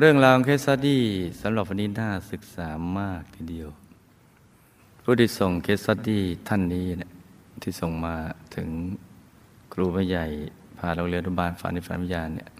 [0.00, 1.02] เรื่องราวของเคสสตี้
[1.40, 2.68] สำหรับวันนี้น่าศึกษา
[2.98, 3.68] มากทีเดียว
[5.02, 7.10] ผู้ที่ส่งเคสสตี้ท่านนี้เนี่ย
[7.62, 8.16] ที่ส่งมา
[8.56, 8.68] ถึง
[9.72, 10.26] ครูผู้ใหญ่
[10.78, 12.50] พาโรงเรียนอนุบาลฝันในฝันวิญญาณเนี่ย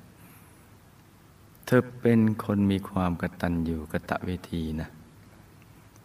[1.67, 4.89] เธอเป็นคนมีความกตัญญูกะตะเวทีนะ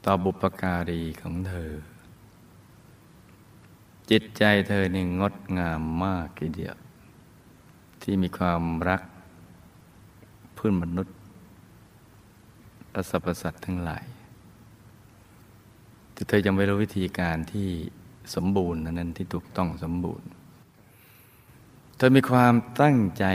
[0.05, 1.71] ต่อบุปการีของเธอ
[4.09, 6.75] จิตใจเธอนี่งดงามมากทีเดียว
[8.01, 9.01] ที่มีความรัก
[10.55, 11.13] เพื่อนมนุษย์
[12.93, 14.05] และสรรพสัตว์ทั้งหลาย
[16.13, 17.69] แต่เธอยังไม่รู้วิธีการที่
[18.35, 20.27] สมบูรณ์นั้นที่ถูกต้องสมบูรณ์
[21.97, 23.25] เธอมีความตั้งใจ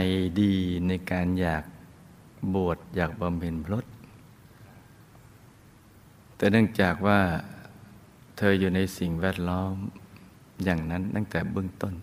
[0.41, 0.53] ดี
[0.87, 1.63] ในการอยาก
[2.55, 3.85] บวชอยากบำเพ็ญพรต
[6.35, 7.19] แต่เนื่องจากว่า
[8.37, 9.75] เธออยู่ในสิ่งแวดล้อม
[10.63, 11.93] อย่างนั้นตั้งแต่เบื้องต้น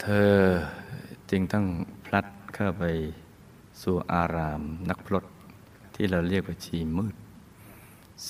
[0.00, 0.34] เธอ
[1.30, 1.66] จึงต้อง
[2.04, 2.84] พลัดเข้าไป
[3.82, 5.24] สู่อารามนักพรต
[5.96, 7.14] ที่เราเรียกว่าชีมืด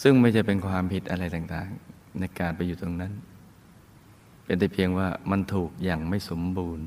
[0.00, 3.12] ซึ่งไม่จะเป็นความผิดอะไรต่างๆ ในการไปอยู่ตรงนั้น
[4.44, 6.86] เป็นแต่เพียงว่ามันถูกอย่างไม่สมบูรณ์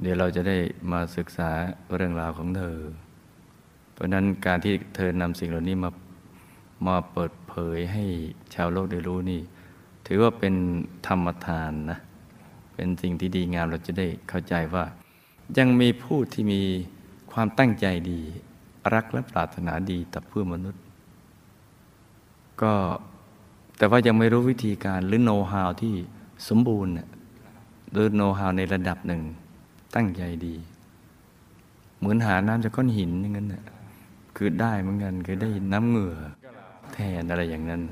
[0.00, 0.56] เดี๋ยวเราจะได้
[0.92, 1.50] มาศึกษา
[1.96, 2.76] เรื่องราวของเธอ
[3.92, 5.90] เพราะนั้นการที่เธอนำสิ่งเหล่านี้มา
[6.86, 8.04] มาเปิดเผยให้
[8.54, 9.40] ชาวโลกได้รู้นี่
[10.06, 10.54] ถือว่าเป็น
[11.06, 11.98] ธรรมทานนะ
[12.74, 14.84] เป็นสิ่งที่ดีงามเราจะได้เข้าใจว่า
[15.58, 16.62] ยังมีผู้ที่มี
[17.32, 18.20] ความตั้งใจดี
[18.94, 20.82] รักและปรารถนาดีต่อเพื่อมนุษย์
[22.62, 22.72] ก็
[23.78, 25.94] แต่ว่ายังไม่รู้วิธีการหรือโน้ตฮาวที่
[26.48, 26.92] สมบูรณ์
[27.92, 29.22] หรือโน้ตฮาวในระดับหนึ่ง
[29.94, 30.54] ตั้งใจดี
[31.98, 33.64] เหมือนหาน้ำจากก้อนหินอย่างนั้นน่ะ
[34.36, 36.16] คือได้เหมือนกันคือได้น้ำเหงื่อ
[36.94, 37.82] แทนอะไรอย่างนั้น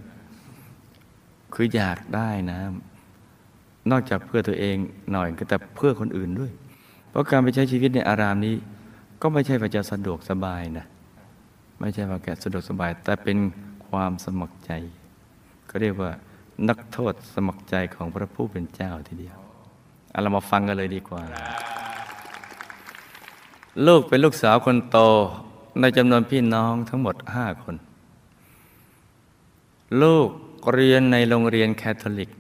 [1.55, 4.77] คืออยากได้น้ำนอกจากเพื่อตัวเอง
[5.13, 6.53] หน่อยก็แต่เพื่อคนอื่นด้วย
[7.11, 8.55] เพราะการไปใช้ชีวิตในอารามนี้
[9.23, 10.87] ก็ไม่ใช่ว่าจะสะดวกสบายนะ
[11.81, 13.39] ไม่ใช่ว่าแกสะดวกสบาย แต่เป็น
[13.89, 14.73] ความสมัครใจ
[15.71, 16.11] ก็เรียกว่า
[16.69, 19.39] นักโทษสมัครใจของพระผู้เป็นเจ้าทีเดียว
[20.11, 21.23] เอาเรามาฟังกันเลยดีกว่า
[23.87, 24.99] ลูกเป็นลูกสาวคนโต
[25.81, 27.77] ในจำนวนพี่น้องทั้งหมดห้าคน
[30.03, 30.29] ลูก
[30.75, 32.31] เรียนในโรงเรียนแคทอลิก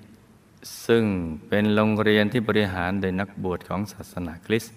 [0.86, 1.04] ซึ่ง
[1.48, 4.75] เป็นโรงเรียนที่บริหารโดยนักบวชของศาสนาคริสต์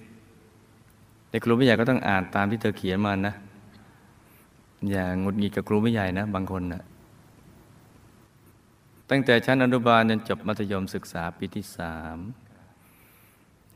[1.30, 3.34] เด็กครูไม่ใหญ่ก็ต้องอ่านตามที่เธอเขียนมานะ
[4.92, 6.84] อย่างงุดหงิดกับครูไม่ใหญ่นะ บางคนนะ
[9.10, 12.18] ตั้งแต่ชั้นอนุบาลจนจบมัธยมศึกษาปีที่สาม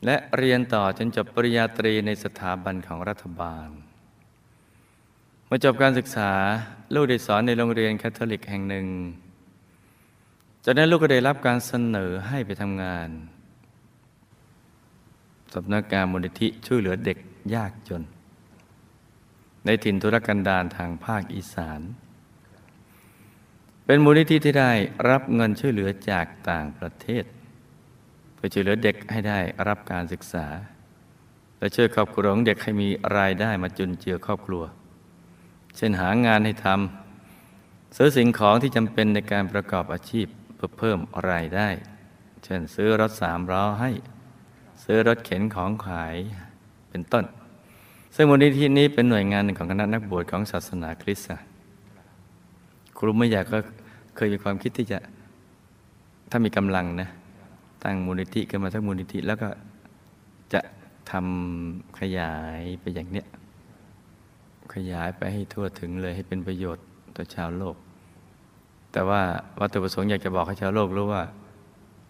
[0.06, 3.70] และเรียนต่อจนจบปริญญาตรีในสถาบันของรัฐบาล
[5.46, 6.32] เมื่อจบการศึกษา
[6.94, 8.88] ลูกได้สอนในโรงเรียนแคทอลิกแห่งหนึ่ง
[10.66, 13.10] จากนั้นลูกก็ได้รับการเสนอให้ไปทำงาน
[15.54, 17.18] สำนักงานมูลนิธิช่วยเหลือเด็ก
[17.56, 18.04] ยากจน
[19.66, 21.82] ในถิ่นธุรกันดารทางภาคอีสาน
[23.86, 24.72] เป็นมูลนิธิที่ได้
[25.10, 27.24] รับเงินช่วยเหลือจากต่างประเทศ
[28.34, 30.48] เพื่อช่วยเหลือเด็กให้ได้รับการศึกษา
[31.58, 34.64] และช่วยครอบครัวของเด็กให้มีรายได้มาจุนเจือครอบครัว
[35.78, 41.00] เช่นหางานให้ทำซื้อสิ่งของที่จำเป็นในการประกอบอาชีพเพื่อเพิ่ม
[41.30, 41.70] รายได้
[42.44, 43.92] เช่นซื้อรถสามล้อให้
[44.84, 46.16] ซื้อรถเข็นของขาย
[46.94, 47.26] เป็นต้น
[48.16, 51.28] ซึ่งมูลนิธินี้เป็นหน่วยงานหนึ่งของคณะนักบวชของศาสนาคริสต์
[52.98, 53.58] ครูไม่อยากก็
[54.16, 55.00] เคยมีความคิดที่จะ
[56.32, 57.10] ถ้ามีกำลังนะ
[57.84, 59.50] ตั้งมูลนิธิขึ้นมาทั้งมูลนิธิแล้วก็
[60.54, 60.62] จะ
[61.12, 63.28] ทำขยายไปอย่างเนี้ย
[64.74, 67.76] ขยายไปให้ทั่วถึงเลยให้เป็นประโยชน์ต่อชาวโลก
[68.92, 69.22] แต่ว่า
[69.60, 71.24] วัตถุประสงค์อยากจะบอกให้ชาวโลกรู้ว่า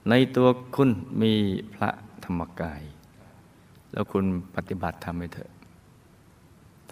[0.10, 0.90] ในตัวคุณ
[1.22, 1.34] มี
[1.74, 1.90] พระ
[2.24, 2.82] ธรรมกาย
[3.94, 4.26] แล้วคุณ
[4.56, 5.50] ปฏิบัติทำไปเถอะ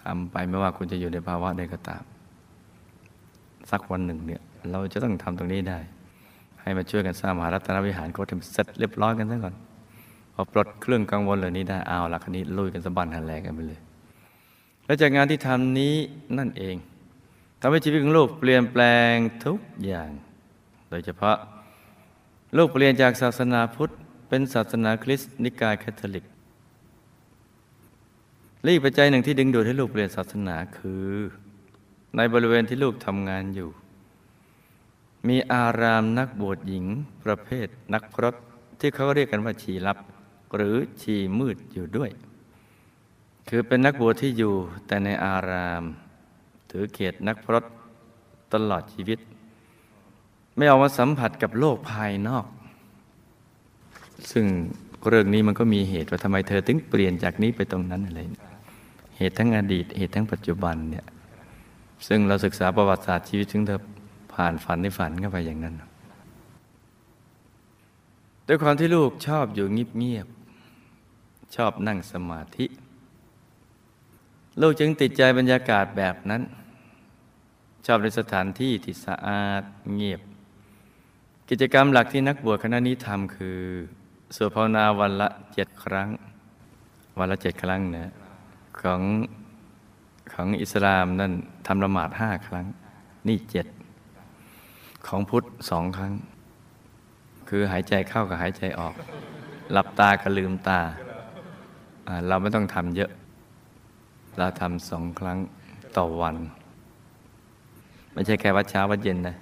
[0.02, 2.02] ทำไปไม่ว่าคุณจะอยู่ในภาวะใดก็ตาม
[3.70, 4.40] สักวันหนึ่งเนี่ย
[4.70, 5.78] เราจะต้องทำตรงนี้ได้
[6.60, 9.54] ให้มาช่วยกันสร้างมหารัตนวิหารโคตรเสร็จเรียบร้อยกันซะก่อน
[10.34, 13.80] พอปลดเครื่องกังวลเหล่านี้ได้เอาละคันนี้ลุยกันสะบันหันแหลกกันไปเลย
[14.86, 15.94] และจากงานที่ทำนี้
[16.38, 16.76] นั่นเอง
[17.60, 18.82] ทำให้ชีวิตของลูกเปลี่ยนแปล
[19.12, 19.14] ง
[19.44, 20.10] ทุกอย่าง
[20.90, 21.36] โดยเฉพาะ
[22.56, 23.90] ลูกเปลี่ยนจากศาสนาพุทธ
[24.28, 26.24] เป็นศาสนาคริสต์นิกายแคทอลิก
[28.62, 31.08] และอีกปัจจัยหนึ่งที่ดึงดูดให้ลูกเปลี่ยนศาสนาคือ
[32.16, 33.70] ในบริเวณที่ลูกทำงานอยู่
[35.28, 36.86] มีอารามนักบวชหญิง
[37.24, 38.34] ประเภทนักพรต
[38.80, 39.98] ที่เขาเรียกกันว่าชีลับ
[40.56, 42.10] หรือชีมืดอยู่ด้วย
[43.48, 44.54] คือเป็นนักบวชที่อยู่
[44.86, 45.82] แต่ในอาราม
[46.70, 47.64] ถือเขตนักพรต
[48.52, 49.18] ตลอดชีวิต
[50.56, 52.46] ไม่ออกมาสัมผัสกับโลกภายนอก
[54.30, 54.46] ซึ่ง
[55.08, 58.20] เรื่องนี้มันก็มีเหตุว่าทำไมเธอถึงเปลี่ยนจากนี้ไปตรงนั้นอะไร
[59.30, 61.06] ตุทั้งอดีต เหตุทั้งปัจจุบันเนี่ย
[62.06, 63.80] ซึ่งเราศึกษาประวัติศาสตร์ชีวิตถึงเธอ
[64.34, 65.74] ผ่านฝันในฝันเข้าไปอย่างนั้น
[68.46, 72.66] ด้วยความที่ลูกชอบอยู่เงียบๆชอบนั่งสมาธิ
[74.60, 76.42] ลูกจึงติดใจบรรยากาศแบบนั้น
[77.86, 79.62] ชอบในสถานที่ที่สะอาด
[79.94, 80.20] เงียบ
[81.50, 83.60] กิจกรรมหลักที่นักบวชคณะนี้ทำคือ
[84.36, 86.08] สวดภาวนาวันละเจ็ดครั้ง
[87.18, 88.12] วันละเจ็ดครั้งนะ
[88.82, 89.00] ของ
[90.32, 91.32] ของอิสลามนั่น
[91.66, 92.66] ทำละหมาดห้าครั้ง
[93.28, 93.66] นี่เจ็ด
[95.06, 96.14] ของพุทธสองครั้ง
[97.48, 98.94] คือหายใจเข้ากับหายใจออก
[99.72, 100.80] หลับตากับลืมตา
[102.28, 103.10] เราไม่ต้องทำเยอะ
[104.38, 105.38] เราทำสองครั้ง
[105.96, 106.36] ต่อวัน
[108.12, 109.36] ไม่ใช่แค่วัดเช้าวัดเย็นนะ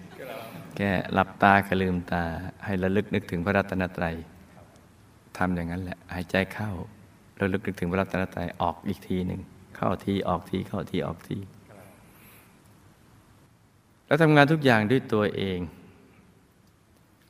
[0.77, 2.23] แค่หลับตากับลืมตา
[2.65, 4.15] ให้ระลึกนึกถึงพระรัตนตรัย
[5.39, 6.71] ทำอย่างนั้นแหละ หายใจเข้า
[7.41, 9.41] ระลึกนึกถึงพระรัตนตรัยออกอีกทีหนึ่ง
[9.77, 11.39] เข้าทีออกทีเข้าทีออกที
[14.07, 15.59] แล้วทำงานทุกอย่างด้วยตัวเอง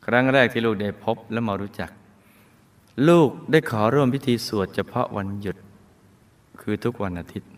[0.07, 1.91] ครั้งแรกที่ลูกได้พบและมารู้จัก
[3.09, 5.57] ลูกได้ขอร่วมพิธีสวดเฉพาะวันหยุด
[6.61, 7.51] คือทุกวันอาทิตย์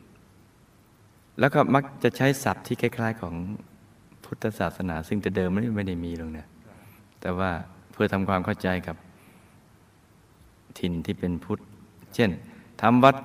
[1.41, 3.35] แล้วก็มักจะใช้ศัพท์ที่คล้าย ๆของ
[4.25, 6.49] พุทธศาสนา ซึ่งแต่เดิมไม่ไม่ได้มีลงเนี่ย
[7.21, 7.51] แต่ว่า
[7.93, 8.97] เพื่อทำความเข้าใจกับ
[10.79, 11.63] ถิ่นที่เป็นพุทธ
[12.15, 12.31] เช่น
[12.81, 13.17] ทำวัด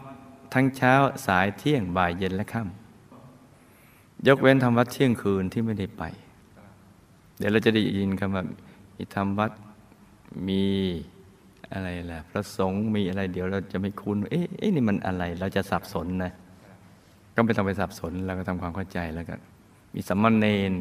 [0.53, 0.93] ทั้งเช้า
[1.27, 6.03] สายเที่ยงบ่ายเย็นและค่ำยกเว้นทำวัดเที่ยงคืนที่ไม่ได้ไป
[7.37, 8.43] เดี๋ยวเราจะได้ยินคำว่า
[8.97, 9.51] มีทำวัด
[10.47, 10.63] มี
[11.73, 14.45] อะไรล่ะพระสงฆ์มีอะไรเดี๋ยวเราจะไม่คุ้นเอ๊ะ
[14.75, 16.31] นี่มันอะไรเราจะสับสนนะ
[17.35, 19.39] ก็ไม่ต้องไปสับสนเราก็ทำความเข้าใจแล้วกัน
[19.93, 20.73] มีสัมมาเนน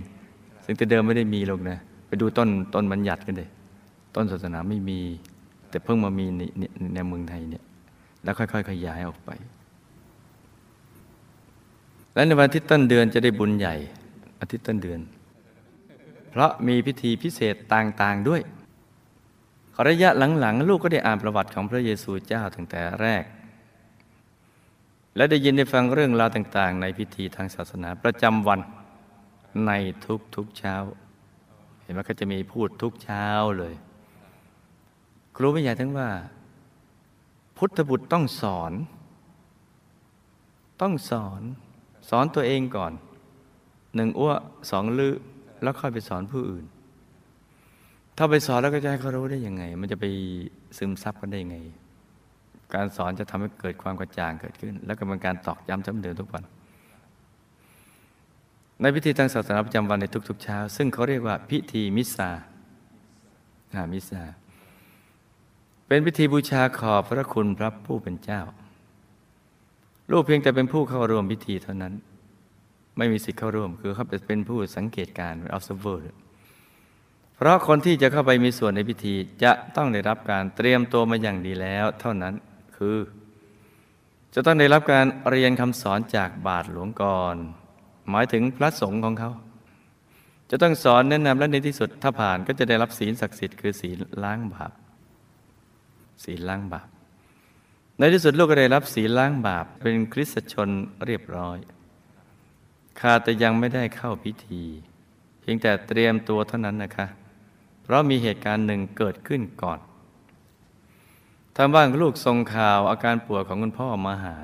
[0.65, 3.49] ซึ่งแต่เดิมไม่ได้มีหรอกนะไปดูต้นต้นบัญญัติกันเลย
[4.15, 5.01] ต้นศาสนาไม่มี
[5.71, 6.43] แต่เพิ่งมามีใน
[6.95, 7.63] ในเมืองไทยเนี่ย
[8.27, 9.31] แล้วค่อยๆขยายออกไป
[12.15, 13.75] และในวันทิตย์ต้นเดือนจะได้บุญใหญ่
[14.41, 15.01] อาทิตย์ต้นเดือน
[16.31, 18.41] เพราะมีพิธีพิเศษต่างๆด้วย
[19.89, 23.25] ระยะหลังๆ ลูกก็ได้อ่านประวัติของพระเยซูเจ้าตั้งแต่แรก
[25.17, 28.61] และได้ยินได้ฟังเรื่องราวต่าง ๆ ในพิธีทางศาสนาประจำวัน
[29.67, 29.73] ใน
[30.37, 30.75] ทุกๆเช้า
[31.83, 33.27] เห็นไหมเขาจะมีพูดทุกเช้า
[33.59, 33.75] เลย
[35.37, 36.11] ครูไม่ใหญ่ทั้งว่า
[37.57, 38.73] พุทธบุตรต้องสอน
[40.81, 41.41] ต้องสอน
[42.11, 42.93] สอนตัวเองก่อน
[43.95, 44.33] หนึ่งอ้ว
[44.71, 45.15] สองลือ
[45.63, 46.65] แล้วค่อยไปสอนผู้อื่น
[48.17, 50.05] ถ้าไปสอนแล้วก็จะให้เขารู้ได้ยังไง มันจะไป
[50.79, 51.57] ซึมซับกันได้ยังไง
[52.75, 56.45] การสอนจะทำให้เกิดความกระจ่างเกิดขึ้น แล้วก็เป็นการตอกย้ำจำเดิมทุกวัน
[58.81, 62.31] ในพิธีทางศาสนาประจำวันในทุกๆเช้า ซึ่งเขาเรียกว่าพิธีมิสซา
[63.93, 64.23] มิสซา
[65.89, 68.41] เป็นพิธีบูชาขอบพระคุณพระผู้เป็นเจ้า
[70.11, 71.95] ลูกเพียงแต่เป็นผู้เข้าร่วมพิธีเท่านั้น
[72.97, 76.01] ไม่มีสิทธิ์เข้าร่วม คือเขาเป็นผู้สังเกตการณ์ observer
[77.37, 79.15] เพราะคนที่จะเข้าไปมีส่วนในพิธี
[79.45, 82.35] จะต้องได้รับการเตรียมตัวมาอย่างดีแล้ว เท่านั้น
[82.77, 82.97] คือ
[84.35, 87.37] จะต้องได้รับการเรียนคำสอนจากบาทหลวงก่อน
[88.11, 89.31] หมายถึงพระสงฆ์ของเขา
[90.51, 94.73] จะต้องสอนแนะนำและในที่สุดถ้าผ่านก็จะได้รับศีลศักดิ์สิทธิ์คือศีลล้างบาป
[96.25, 96.89] ศีลล้างบาป
[97.99, 100.69] ในที่สุดลูกก็ได้รับศีลล้างบาป เป็นคริสตชน
[101.07, 101.59] เรียบร้อย
[103.01, 104.63] ข้าแต่ยังไม่ได้เข้าพิธี
[105.41, 107.07] เพียงแต่เตรียมตัวเท่านั้นนะคะ
[107.83, 109.79] เพราะมีเหตุการณ์หนึ่งเกิดขึ้นก่อน
[111.57, 114.37] ทางบ้านลูกส่งข่าวอาการป่วยของคุณพ่อมาหา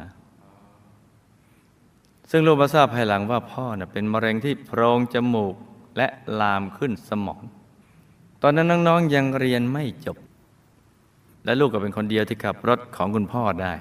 [2.30, 5.54] ซึ่งลูกมาทราบภายหลังว่าพ่อน่ยเป็นมะเร็งที่โพรงจมูก
[5.96, 6.08] และ
[6.40, 7.42] ลามขึ้นสมอง
[8.42, 10.16] ตอนนั้นน้องๆยังเรียนไม่จบ
[11.44, 13.74] และลูกก็เป็นคนเดียวที่ขับรถของคุณพ่อได้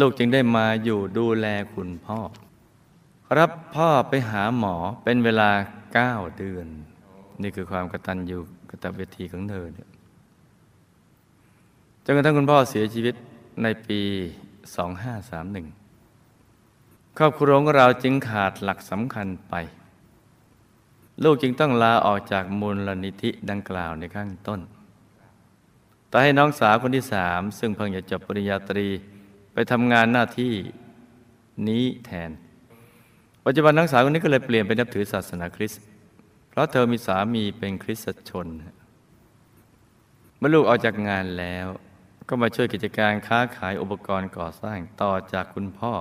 [0.00, 2.18] ลูกจึงได้มาอยู่ดูแลคุณพ่อ
[3.38, 5.50] รับพ่อไปหาหมอเป็นเวลา
[5.94, 6.66] เก้าเดือน
[7.42, 8.38] นี่คือความกตัญญู
[8.70, 9.88] กตเวทีของเธอเนี่ย
[12.04, 13.14] จนกระทั่งคุณพ่อเสียชีวิต
[13.62, 14.00] ในปี
[15.74, 19.54] 2531 ครอบครัวของเราจึงขาดหลักสำคัญไป
[21.24, 24.60] ลูกจึงต้องลาออกจากมูลนิธิดังกล่าวในข้างต้น
[26.12, 28.88] แต่ให้น้องสาวคนที่สาม ซึ่งเพิ่งจะจบปริญญาตรี
[29.52, 30.54] ไปทำงานหน้าที่
[31.68, 32.30] นี้แทน
[33.44, 35.82] ปัจจุบันน้องสาวคนนี้ก็เลยเปลี่ยนไปนับถือศาสนาคริสต์
[36.50, 38.46] เพราะเธอมีสามีเป็นคริสตชน
[40.38, 41.66] เมื่อลูกออกจากงานแล้ว
[42.28, 45.92] ก็มาช่วยกิจการค้าขายอุปกรณ์ก่อสร้างต่อจากคุณพ่อ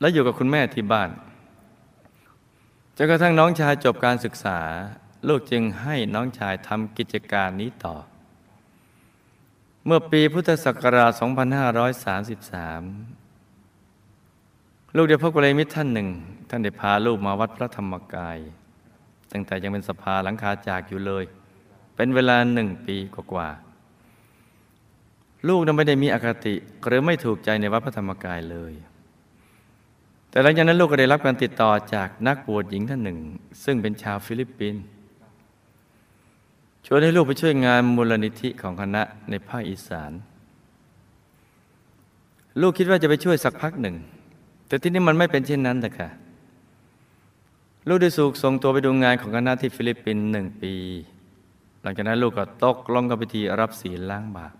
[0.00, 1.10] และอยู่กับคุณแม่ที่บ้าน
[2.96, 4.60] จนกระทั่งน้องชายจบการศึกษา
[5.28, 7.96] ลูกจึงให้น้องชายทำกิจการนี้ต่อ
[9.90, 11.22] เมื่อปีพุทธศักราช 2533
[14.96, 16.08] ลูกเดียวพระกุลมิตรท่านหนึ่ง
[16.48, 18.38] ท่านได้พาลูกมาวัดพระธรรมกาย
[19.32, 21.24] ตั้งแต่ยังเป็นสภาหลังคาจากอยู่เลย
[21.96, 26.54] เป็นเวลาหนึ่งปีกว่าๆลูกนั้นไม่ได้มีอคติ
[26.86, 28.72] หรือไม่ถูกใจในวัดพระธรรมกายเลย
[30.30, 33.18] แต่หลังจากนั้นลูกก็ได้รับการติดต่อจากนักบวชหญิงท่านหนึ่ง
[33.64, 34.84] ซึ่งเป็นชาวฟิลิปปินส์
[36.86, 40.12] ชวนให้ลูกไปช่วยงานมูลนิธิของคณะในภาคอีสาน
[42.60, 43.96] ลูกคิดว่าจะไปช่วยสักพักหนึ่ง
[44.68, 46.08] แต่ที่นี่มันไม่เป็นเช่นนั้นแต่ค่ะ
[47.88, 50.74] ลูกได้ถูกส่งตัวไปดูงานของคณะที่ฟิลิปปินส์หนึ่งปี
[51.82, 54.54] หลังจากนั้นลูกก็ตกลงรับพิธีรับศีลล้างบาป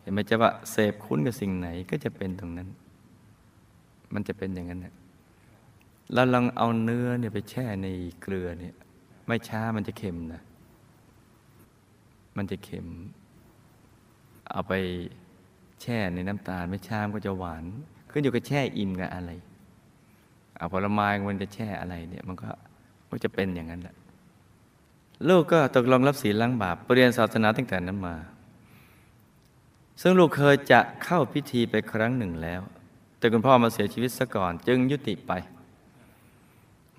[0.00, 2.68] เห็นไหมจะว่าเสพคุ้นกับสิ่งไหนก็จะเป็นตรงนั้น
[4.14, 4.94] มันจะเป็นอย่างนั้นเนี่ย
[6.14, 7.86] เราลองเอาเนื้อเนี่ยไปแช่ใน
[8.22, 8.74] เกลือเนี่ย
[9.26, 10.42] ไม่ช้ามันจะเค็มนะ
[12.36, 12.86] มันจะเค็ม
[14.50, 14.72] เอาไป
[15.82, 17.64] แช่ในน้ำตาลไม่ชามก็จะหวาน
[18.10, 19.30] ขึ้นอยู่กับแช่อิ่มกับอะไร
[20.56, 22.48] เอาผลไม้มันจะแช่อะไรเนี่ย มันก็
[23.08, 23.96] ก็จะเป็นอย่างนั้นแหละ
[25.28, 28.16] ลูกก็ตกลงรับศีลล้างบาปเรียนศาสนาตั้งแต่นั้นมา
[30.02, 32.60] ซึ่งลูกเคยจะเข้าพิธีไปครั้งหนึ่งแล้ว
[33.18, 35.32] แต่คุณพ่อมาเสียชีวิตซะก่อน จึงยุติไป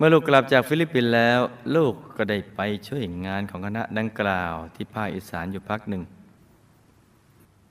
[0.03, 1.39] มื่อลูกกลับจากฟิลิปปินส์แล้ว
[1.75, 6.03] ลูกก็ได้ไปช่วยงานของคณะดังกล่าวที่ภาคอีสานอยู่พักหนึ่ง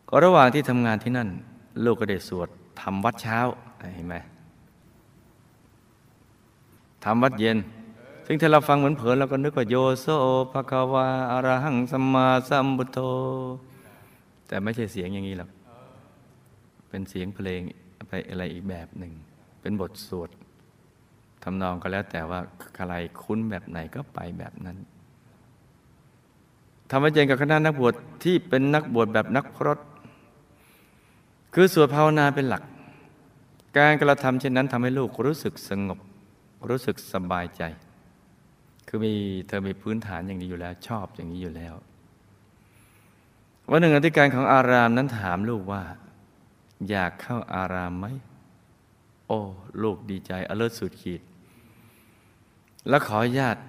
[0.09, 1.29] ก็ระหว่างที่ทำงานที่นั่น
[1.85, 2.49] ลูกก็ได้สวด
[2.81, 3.39] ทำวัดเช้า
[3.95, 4.15] เห็นไหม
[7.05, 7.59] ทำวัดเย็น
[8.27, 10.07] ซึ่งถ้าเราฟังเหมือนเผลอเราก็นึกว่าโยโซ
[10.53, 12.99] ภะคะวาอารหังสัมมาสัมพุทโธ
[14.49, 15.51] แต่ไม่ใช่เสียงอย่างนี้หรอก
[16.89, 17.61] เป็นเสียงเพลง
[18.09, 19.13] ไปอะไรอีกแบบหนึ่ง
[19.61, 20.31] เป็นบทสวด
[21.43, 22.41] ทำนองก็แล้วแต่ว่า
[22.75, 22.93] ใคร
[23.23, 24.77] คุ้นแบบไหนก็ไปแบบนั้น
[26.91, 27.95] ทำให้เจนกับคณะนักบวช
[28.25, 29.79] ที่เป็นนักบวชแบบนักพรต
[31.55, 32.63] คือสวดภาวนาเป็นหลัก
[33.79, 35.99] การกระทำเช่นนั้นทำให้ลูกรู้สึกสงบ
[36.69, 37.63] รู้สึกสบายใจ
[38.89, 39.15] คือมี
[39.47, 41.75] เธอมีพื้นฐานอย่างนี้อยู่แล้วชอบอย่างนี้อยู่แล้ว
[43.71, 45.83] วันหนึ่งอธิการของอารามนั้นถามลูกว่า
[46.91, 48.07] อยากเข้าอารามไหม
[49.27, 49.41] โอ้
[49.83, 51.21] ลูกดีใจอเลิศสุดขีด
[52.89, 53.61] แล้วขอญาติ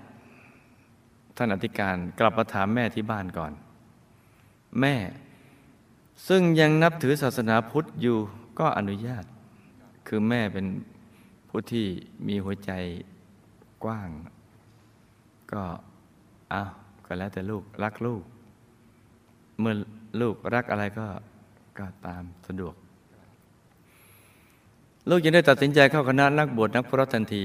[1.37, 3.51] ท่านอธิการกลับมาถามแม่ที่บ้านก่อน
[4.81, 4.95] แม่
[6.27, 8.17] ซึ่งยังนับถือศาสนาพุทธอยู่
[8.59, 9.25] ก็อนุญาต
[10.07, 10.65] คือแม่เป็น
[11.49, 11.85] ผู้ที่
[12.27, 12.71] มีหัวใจ
[13.83, 14.09] กว้าง
[15.53, 15.63] ก็
[16.51, 16.63] เอา
[17.05, 18.23] ก็แล้วแต่ลูกรักลูก
[19.59, 19.75] เมื่อ
[20.21, 21.07] ลูกรักอะไรก็
[21.79, 22.73] ก็ตามสะดวก
[25.09, 27.43] ลูกยังได้ตัดสินใจเข้าคณะนักบวชนักพรตทันที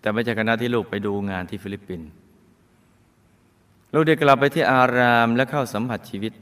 [0.00, 2.08] แต่ไม่ใช่คณะที่ลูกไปดูงานที่ฟิลิปปินส์
[3.94, 6.32] ลูกได้กลับไปที่อารามและเข้าสัมผัสชีวิต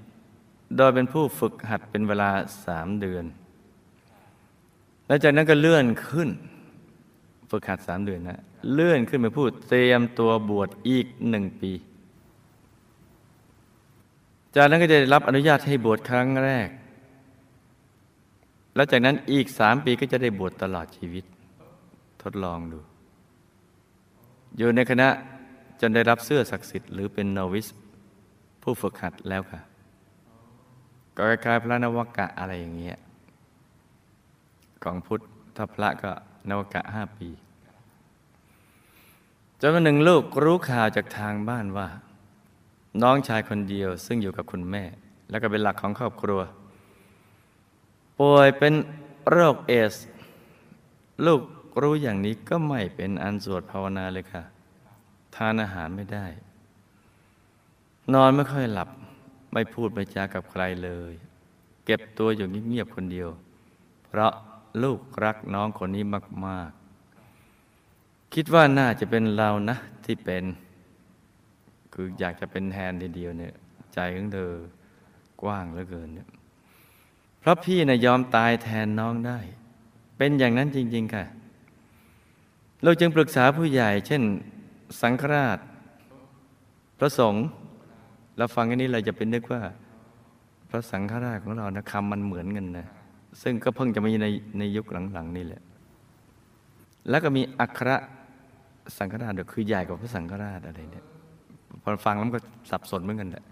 [0.76, 2.30] โดยเป็นผู้ฝึกหัดเป็นเวลา
[2.66, 3.24] สามเดือน
[5.06, 6.28] และจากนั้นก็เลื่อนขึ้น
[7.50, 8.40] ฝึกหัดสามเดือนนะ
[8.72, 11.72] เลื่อนขึ้นไปพูดเตรียมตัวบวชอีกหนึ่งปี
[14.56, 16.68] จากนั้นก็จะได้รับอนุญาตให้บวชครั้งแรก
[18.74, 21.24] และจากนั้นอีกสามปีก็จะได้บวชตลอดชีวิต
[22.22, 22.78] ทดลองดู
[24.58, 25.08] อยู่ในคณะ
[25.80, 27.66] จนได้รับเสื้อศักดิ์สิทธิ์หรือเป็นนวิส
[28.62, 29.60] ผู้ฝึกหัดแล้วค่ะ
[31.16, 32.96] ก็คล้ายพระนวกะอะไรอย่างเงี้ย
[34.84, 35.20] ของพุทธ
[35.56, 36.12] ถ้าพระก็
[36.50, 37.28] นวกะห้าปี
[39.60, 41.88] จนวันหนึ่งลูกรู้ข่าวจากทางบ้านว่า
[43.02, 44.84] น้องชายคนเดียวซึ่งอยู่กับคุณแม่
[45.30, 46.40] แล้วก็เป็นหลักของครอบครัว
[48.18, 48.74] ป่วยเป็น
[49.30, 49.94] โรคเอส
[51.26, 51.40] ลูก
[51.80, 54.42] รู้อย่างนี้ก็ไม่เป็นอันสวดภาวนาเลยค่ะ
[55.36, 56.26] ทานอาหารไม่ได้
[58.14, 58.88] นอนไม่ค่อยหลับ
[59.52, 61.12] ไม่พูดไม่จากับใครเลย
[61.84, 63.28] เก็บตัวอยู่เงียบๆคนเดียว
[64.06, 64.32] เพราะ
[64.82, 66.04] ลูกรักน้องคนนี้
[66.46, 66.70] มาก
[67.52, 70.44] ๆ คิดว่าน่าจะเป็นเรานะที่เป็น
[71.92, 73.54] คืออยากจะเป็นแทนทีเดียวเนี่ย
[73.94, 74.52] ใจของเธอ
[75.42, 76.28] กว้างเหลือเกินเนี่ย
[77.40, 79.38] เพราะพี่นะ่ะยอมตายแทนน้องได้
[80.16, 81.24] เป็นอย่างนั้นจริง ๆ ค่ะ
[82.82, 84.22] เราจึงปรึกษาผู้ใหญ่ เช่น
[85.00, 85.58] สังฆราช
[86.98, 87.46] พระสงฆ์
[88.36, 89.62] เราฟังอันนี้เราจะเป็นนึกว่า
[90.70, 92.86] พระสังฆราชของเรานะคำมันเหมือนกันนะ
[93.42, 94.26] ซึ่งก็เพิ่งจะมีใน
[94.58, 95.62] ในยุคหลังๆนี่แหละ
[97.10, 97.90] แล้วก็มีอัคร
[98.98, 101.06] สังฆราชคือใหญ่กว่าพระสังฆราชอะไรเนี่ย
[101.82, 102.40] พอฟังแล้วก็
[102.70, 103.44] สับสนเหมือนกันแหละ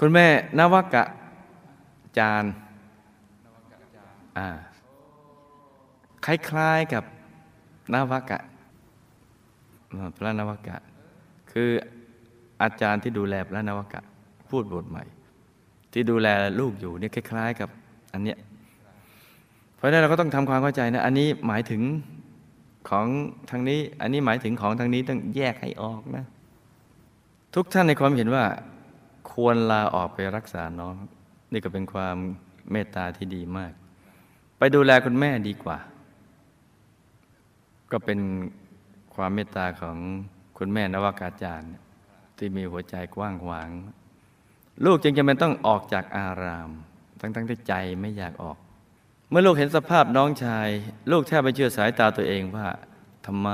[0.00, 0.26] คุณแม่
[0.58, 1.04] นวกะ
[2.18, 2.44] จาร
[4.38, 4.48] อ่า
[6.24, 7.04] คล้ายๆกับ
[7.94, 8.40] นวกะ
[10.16, 10.76] พระนวกะ
[11.52, 11.70] คือ
[12.62, 14.00] อาจารย์ที่ดูแลพระนวกะ
[14.50, 15.04] พูดบทใหม่
[15.92, 16.28] ที่ดูแล
[16.60, 17.68] ลูกอยู่เนี่ยคล้าย ๆ กับ
[18.12, 18.38] อันเนี้ย
[19.76, 21.82] เพราะนั้นเราก็ต้องทำความเข้าใจนะ อันนี้หมายถึง
[22.88, 23.06] ของ
[23.50, 26.24] ทางนี้ อันนี้หมายถึงของทางนี้ต้องแยกให้ออกนะ
[27.54, 28.44] ทุกท่านในความเห็นว่า
[29.32, 30.94] ควรลาออกไปรักษาน้อง
[31.52, 32.16] นี่ก็เป็นความ
[32.70, 33.72] เมตตาที่ดีมาก
[34.58, 35.78] ไปดูแลคุณแม่ดีกว่า
[37.90, 38.20] ก็เป็น
[39.14, 39.96] ความเมตตาของ
[40.58, 41.72] คุณแม่นวากาจารย์
[42.36, 43.70] ที่มีหัวใจกว้างขวาง
[44.84, 46.70] ลูกจึงจำเป็นต้องออกจากอาราม
[47.20, 48.58] ทั้งๆที่ใจไม่อยากออก
[49.30, 50.68] เมื่อลูกเห็นสภาพน้องชาย
[51.10, 52.68] ลูกแทบไม่เชื่อสายตาตัวเองว่า
[53.26, 53.50] ทำไม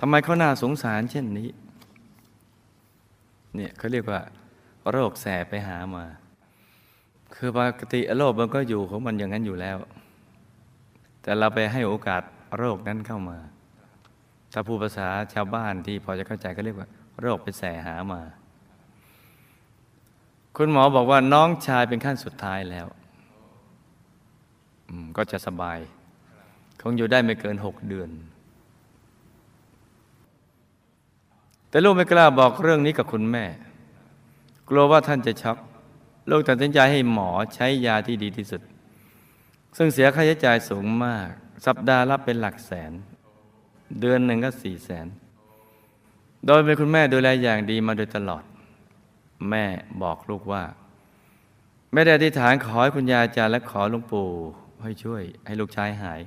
[0.00, 1.48] ทำไมเขาน่าสงสารเช่นนี้
[3.54, 4.20] เนี่ยเขาเรียกว่า
[4.90, 6.04] โรคแสบไปหามา
[7.34, 9.76] คือปกติโรคมันก็อยู่ของมันอย่างนั้นอยู่แล้ว
[11.22, 12.22] แต่เราไปให้โอกาส
[12.58, 13.38] โรคนั้นเข้ามา
[14.52, 16.88] ถ้าผู้ภาษาชาวบ้านที่พอจะเข้าใจก็เรียกว่า
[17.20, 18.20] โรคไปแสหามา
[20.56, 22.86] คุณหมอบอกว่าน้องชายเป็นขั้นสุดท้ายแล้ว
[25.16, 25.78] ก็จะสบาย
[26.80, 28.10] คงอยู่ได้ไม่เกินหกเดือน
[31.68, 33.44] แต่ลูกไม่กล้าบอกเรื่องนี้กับคุณแม่
[34.68, 35.58] กลัวว่าท่านจะช็อก
[36.30, 38.60] ลูกตัดสินใจให้หมอใช้ยาที่ดีที่สุด
[39.76, 41.30] ซึ่งเสียค่าใช้จ่ายสูงมาก
[41.66, 42.92] สัปดาห์ละเป็นหลักแสน
[44.00, 45.06] เดือนหนึ่งก็สี่แสน
[46.46, 48.42] โดยเป็นคุณแม่ดูแลอย่างดีมาโดยตลอด
[49.50, 49.64] แม่
[50.02, 50.64] บอกลูกว่า
[51.92, 54.30] ไม่ได้อธิษฐานขอให้คุณยายอาจารย์และขอหลวงปู่
[54.82, 56.20] ให้ช่วย ให้ลูกชายหาย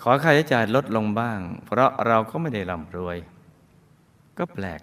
[0.00, 3.16] ขอค่าใช้จ่ายลดลงบ้าง เพราะเราก็ไม่ได้ร่ำรวย
[4.38, 4.80] ก็แปลก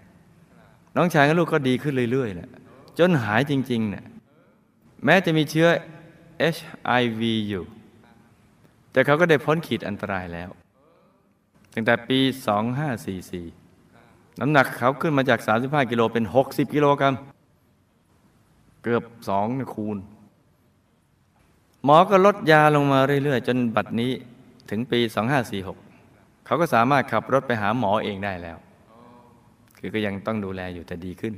[0.95, 2.49] น้องชายกับลูกก็ดีขึ้นเรื่อยๆนะ
[2.99, 4.05] จนหายจริงๆเนะี่ย
[5.03, 5.67] แม้จะมีเชื้อ
[6.55, 7.63] HIV อยู่
[8.93, 10.49] แต่เขาก็ได้พ้นขีดอันตรายแล้ว
[11.73, 12.19] ตั้งแต่ปี
[13.09, 17.15] 2544 น้ำหนักเขาขึ้นมาจาก 35 กิโลเป็น 60 กิโลกรัม
[18.83, 19.97] เกือบสองคูณ
[21.83, 24.11] หมอก็ลดยาลงมาเรื่อย ๆ จนบัดนี้
[24.69, 24.99] ถึงปี
[25.73, 28.57] 2546 เขาก็สามารถขับรถไปหาหมอเองได้แล้ว
[29.77, 31.33] คือก็ยังต้องดูแลอยู่แต่ดีขึ้น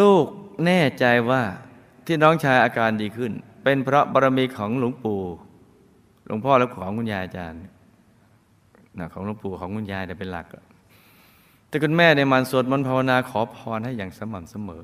[0.00, 0.24] ลูก
[0.66, 1.42] แน่ใจว่า
[2.06, 3.32] ที่น้องชายอาการดีขึ้น
[3.64, 5.22] เป็นเพราะบารมีของหลวงปู่
[6.30, 7.60] หลวงพ่อและของคุณยายอาจารย์
[8.98, 10.46] นะของหลวงปู่ของคุณยายเนี่ยเป็นหลัก
[11.68, 14.82] แต่คุณแม่ในมันสวดมนต์ภาวนาขอพรให้อย่างสม่ำเสมอ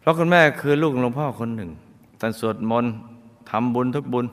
[0.00, 1.70] เพราะคุณแม่คือลูกหลวงพ่อคนหนึ่ง
[2.20, 2.92] ท่านสวดมนต์
[3.50, 4.26] ทำบุญทุกบุญ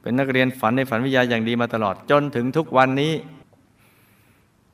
[0.00, 3.12] เป็นนักเรียนฝันในฝันวิทยาอย่างดีมาตลอดจนถึงทุกวันนี้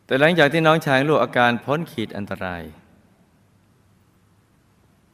[0.06, 2.62] แต่หลังจากที่น้องชายลูกอาการพ้นขีดอันตราย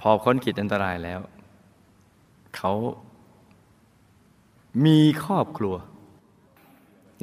[0.00, 1.20] พอพ้นขีดอันตรายแล้ว
[2.56, 2.72] เขา
[4.84, 5.74] มีครอบครัว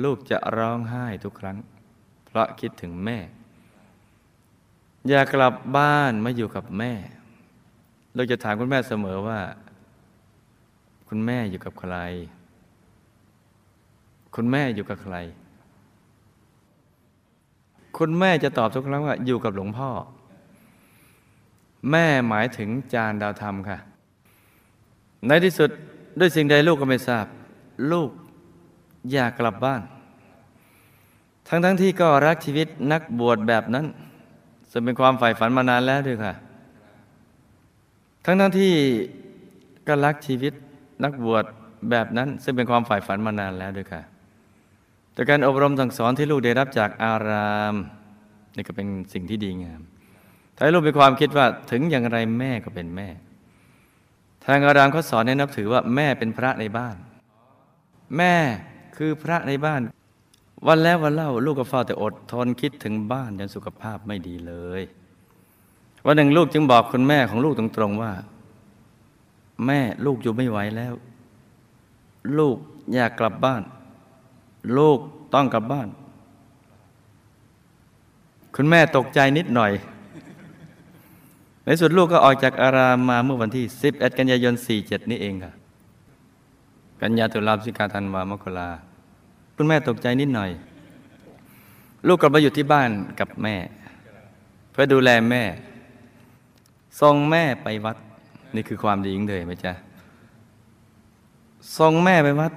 [0.03, 1.57] ลูกจะร้องไห้ทุกครั้ง
[2.27, 3.19] เพราะคิดถึงแม่
[5.09, 6.93] อยากกลับบ้านมาอยู่กับแม่
[8.15, 9.41] เราจะถามคุณแม่เสมอว่า
[11.09, 11.95] คุณแม่อยู่กับใคร
[14.35, 15.17] คุณแม่อยู่กับใคร
[18.03, 19.91] คุณแม่จะตอบทุกครั้งว่า อยู่กับหลวงพ่อ
[21.91, 23.79] แม่หมายถึงจานดาวธรรมค่ะ
[25.27, 25.71] ในที่สุด
[26.19, 27.27] ด้วยสิ่งใดลูกก็ไม่ทราบ
[27.93, 28.11] ลูก
[29.13, 29.83] อยากกลับบ้าน
[31.49, 33.87] ทั้งทั้งที่ก็รักชีวิตนักบวชแบบนั้น
[34.71, 36.35] ซึ่งเป็นความใฝ่ฝันมานานแล้วด้วยค่ะ
[38.25, 38.73] ทั้งทั้งที่
[39.89, 40.53] ก็รักชีวิต
[41.05, 41.45] นักบวช
[41.91, 44.03] แบบนั้น ซึ่งเป็นความใฝ่ฝันมานานแล้วด้วยค่ะ
[45.15, 47.75] แต่การอบรมสั่งสอนที่ลูกได้รับจากอาราม
[48.57, 49.81] นี่ก็เป็นสิ่งที่ดีงาม
[50.57, 53.09] ถ้าลูกมีความคิดว่าถึงอย่างไรแม่ก็เป็นแม่
[54.47, 56.97] ทางอารามเขาสอนให้นับถือว่าแม่เป็นพระในบ้าน
[58.17, 58.35] แม่
[58.97, 59.81] คือพระในบ้าน
[60.67, 64.83] วันแล้ววันเล่าลูกก็เฝ้าแต่อดทนคิดถึงบ้านจนสุขภาพไม่ดีเลย
[66.07, 68.13] วันหนึ่งลูกจึงบอกคุณแม่ของลูกตรงๆว่า
[69.67, 70.95] แม่ลูกอยู่ไม่ไหวแล้ว
[72.39, 72.57] ลูก
[72.95, 73.63] อยากกลับบ้าน
[74.77, 74.99] ลูก
[75.35, 75.89] ต้องกลับบ้าน
[78.57, 79.73] คุณแม่ตกใจนิดหน่อย
[81.65, 85.53] ในสุดลูกก็ออกจากอารามมาเมื่อวันที่ 11 กันยายน 47 นี่เองค่ะ
[87.01, 88.69] กันยาตุลาพฤศจิกาธันวามกรา
[89.57, 90.51] คุณแม่ตกใจนิดหน่อย
[92.07, 93.57] ลูกกลับมาอยู่ที่บ้านกับแม่
[94.71, 95.43] เพื่อดูแลแม่
[97.01, 97.97] ส่งแม่ไปวัด
[98.55, 99.73] นี่คือความดีจริงเลยไหมจ๊ะ
[101.79, 102.53] ส่งแม่ไปวัด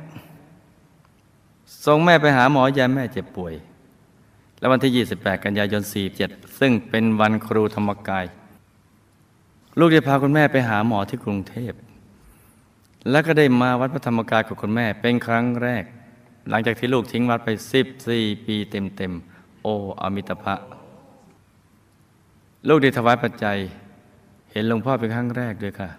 [1.86, 3.54] ส่งแม่ไปหาหมอยาแม่เจ็บป่วย
[4.60, 5.82] แล้ววันที่ 28 กันยายน
[6.22, 8.26] 47 ซึ่งเป็นวันครูธรรมกาย
[9.80, 11.74] ลูกได้พาคุณแม่ไปหาหมอที่กรุงเทพ
[13.10, 15.84] แล้วก็ได้มาวัดพระธรรมกายกับคุณแม่เป็นครั้งแรก
[16.50, 17.50] หลังจากที่ลูกทิ้งวัดไป
[17.98, 19.68] 14 ปีเต็มๆ โอ
[20.02, 20.56] อมิตภะ
[22.68, 23.58] ลูกได้ถวายปัจจัย
[24.52, 25.90] เห็นหลวงพ่อเป็นครั้งแรกด้วยค่ะ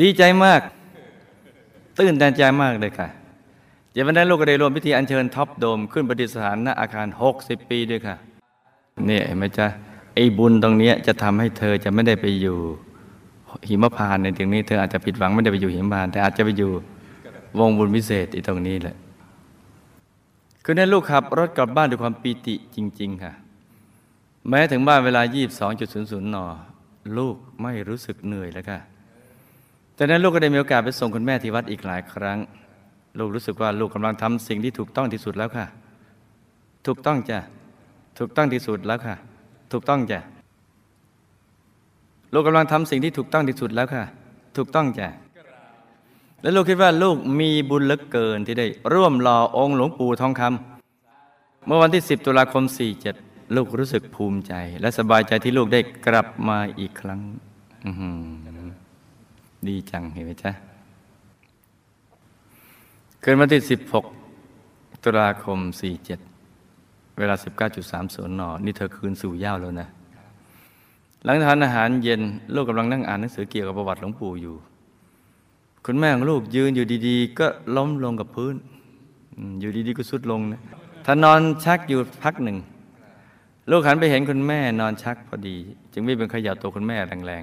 [0.00, 0.60] ดีใจมาก
[1.98, 3.08] ตื่นตันใจมากเลยค่ะ
[3.96, 7.06] เดี๋ยววันนั้นลูกก็ได้ร่วมพิธีอัญเชิญท็อปโดมขึ้นประดิษฐานณอาคาร
[7.38, 8.16] 60 ปีด้วยค่ะ
[9.06, 9.66] เนี่ยเห็นไหมจ๊ะ
[10.14, 12.58] ไอ้บุญตรงนี้จะทำให้เธอจะไม่ได้ไปอยู่
[13.68, 16.70] หิมพานในตรงนี้เธออาจจะผิดหวังไม่ได้ไปอยู่หิมพาน แต่อาจจะไปอยู่
[17.58, 18.96] วงบุญพิเศษอีตรงนี้แหละ
[20.64, 23.32] คือในลูกขับรถกลับบ้านด้วยความปีติจริง ๆ ค่ะ
[24.48, 25.22] แม้ถึงบ้านเวลา
[25.74, 26.36] 22.00 น
[27.18, 28.78] ลูกไม่รู้สึกเหนื่อยแล้วค่ะ
[29.94, 32.40] แต่นั้นลูกก็ได้มีโอกาสไปส่งคุณแม่ที่วัดอีกหลายครั้ง
[33.18, 35.66] ลูกรู้สึกว่าลูกกำลังทำสิ่งที่ถูกต้องที่สุดแล้วค่ะ
[36.86, 37.38] ถูกต้องจ้ะ
[38.18, 39.14] ถูกต้องที่สุดแล้วค่ะ
[39.72, 40.20] ถูกต้องจ้ะ
[42.32, 44.04] ลูกกำลังทำสิ่งที่ถูกต้องที่สุดแล้วค่ะ
[44.56, 45.08] ถูกต้องจ้ะ
[46.42, 52.64] แล้วลูกคิดว่าลูกมีบุญเหลือเกินที่ได้ร่วมรอองค์หลวงปู่ทองคำเมื่อวันที่ 10 ตุลาคม
[53.10, 57.20] 47 ลูกรู้สึกภูมิใจ และสบายใจที่ลูกได้กลับมาอีกครั้ง
[59.68, 60.52] ดีจังเห็นไหมจ๊ะ
[63.28, 63.62] คืนวันที่
[64.32, 65.58] 16 ตุลาคม
[66.38, 67.34] 47 เวลา
[67.78, 69.88] 19.30 น นี่เธอคืนสู่ย่าวแล้วนะ
[71.24, 72.20] หลังทานอาหารเย็น
[72.54, 74.54] ลูกกำลังนั่งอ่านหนังสือเกี่ยวกับประวัติหลวงปู่อยู่
[75.86, 78.54] คุณแม่ของลูกยืนอยู่ดีๆ ก็ล้มลงกับพื้น
[79.60, 80.60] อยู่ดีๆ ก็สุดลงนะ
[81.06, 82.58] ท่านนอนชักอยู่พักหนึ่ง
[83.70, 85.56] ลูกหันไปเห็นคุณแม่นอนชักพอดี
[85.92, 87.42] จึงวิ่งไปขยับตัวคุณแม่แรง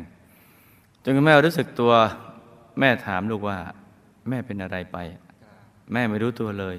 [0.51, 1.91] ๆจนคุณแม่รู้สึกตัว
[2.79, 3.57] แม่ถามลูกว่า
[4.29, 4.99] แม่เป็นอะไรไป
[5.91, 6.75] แม่ไม่รู้ตัวเลย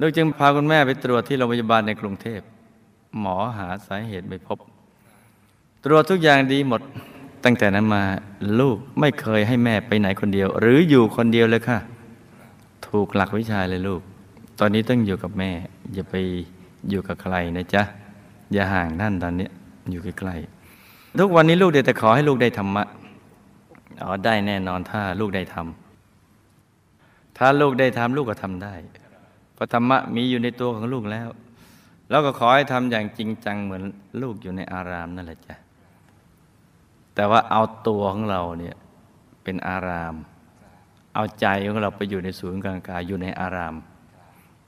[0.00, 2.40] ลูกจึงพาคุณแม่ไปตรวจที่โรงพยาบาลในกรุงเทพ
[3.20, 4.58] หมอหาสาเหตุไม่พบ
[5.84, 6.80] ตรวจทุกอย่างดีหมด
[7.44, 8.02] ตั้งแต่นั้นมา
[8.60, 11.78] ลูกไม่เคยให้แม่ไปไหนคนเดียว หรืออยู่คนเดียวเลยค่ะ
[12.88, 14.00] ถูกหลักวิชาเลยลูก
[14.60, 15.50] ตอนนี้ต้องอยู่กับแม่
[15.94, 16.14] อย่าไป
[16.90, 17.82] อยู่กับใครนะจ๊ะ
[18.52, 19.48] อย่าห่างนั่นตอนนี้
[19.90, 22.84] อยู่ใกล้ๆทุกวันนี้ลูกเดแต่ขอให้ลูกได้ธรรมะ
[24.02, 25.83] อ๋อได้แน่นอนถ้าลูกได้ทำ
[27.38, 28.74] ถ้าลูกได้ทำลูกก็ทำได้
[29.54, 31.28] เพราะธรรมะมีอยู่ในตัวของลูกแล้ว
[32.10, 33.82] แล้วก็ขอให้ทำอย่างจริงจังเหมือน
[34.22, 35.54] ลูกอยู่ในอารามนั่นแหละจ้ะ
[37.14, 38.74] แต่ว่าเอาตัวของเราเนี่ย
[39.44, 40.14] เป็นอาราม
[41.14, 43.74] เอาใจของเราไปอยู่ในศูนย์กลางกายอยู่ในอาราม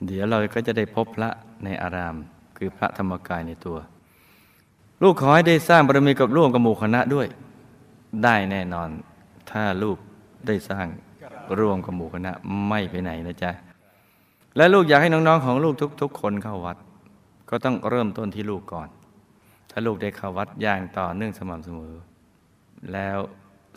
[0.07, 1.31] เดี๋ยวเราก็จะได้พบพระ
[1.65, 2.15] ในอาราม
[2.57, 3.79] คือพระธรรมกายในตัว
[5.03, 7.27] ลูกขอให้ได้สร้างบารมีกับร่วมกับหมู่คณะด้วย
[8.25, 8.89] ได้แน่นอน
[9.51, 9.99] ถ้าลูก
[10.47, 10.87] ได้สร้าง
[11.59, 12.33] ร่วมกับหมู่คณะ
[12.69, 13.51] ไม่ไปไหนนะจ๊ะ
[14.57, 16.77] และลูกอยากให้น้องๆของลูกทุก ๆ คนเข้าวัด
[17.51, 18.89] ก็ต้องเริ่มต้นที่ลูกก่อน
[19.71, 21.95] ถ้าลูกได้เข้าวัดอย่างต่อเนื่องสม่ำเสมอ
[22.93, 23.19] แล้ว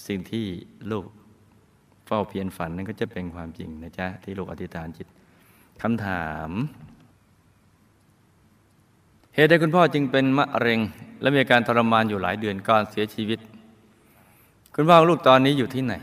[0.07, 0.45] สิ่งที่
[0.91, 1.05] ลูก
[2.07, 5.07] เฝ้าเพียรฝันนั้นก็จะเป็นความจริงนะจ๊ะ ที่ลูกอธิษฐานจิต
[5.81, 6.49] คำถาม
[9.35, 10.79] เหตุใดคุณพ่อจึงเป็นมะเร็ง
[11.21, 13.39] และมีอาการทรมานอยู่หลายเดือนก่อนเสียชีวิต
[14.75, 15.95] คุณพ่อลูกตอนนี้อยู่ที่ไหน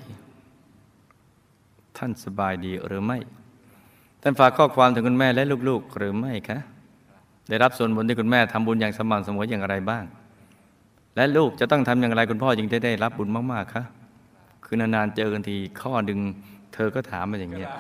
[1.99, 3.19] ท่านสบายดีหรือไม่
[4.23, 6.59] ท่านฝากข้อความถึงคุณแม่และลูกๆ หรือไม่คะ
[7.49, 10.05] ได้รับส่วนบุญที่คุณแม่ทำบุญอย่างสม่ำเสมออย่างไรบ้าง
[11.17, 13.85] และลูกจะต้องทำอย่างไรคุณพ่อจึงจะได้รับบุญมากๆคะ
[14.65, 16.21] คือนานๆเจอกันทีข้อหนึ่ง
[16.75, 17.71] เธอก็ถามมาอย่างเงี้ย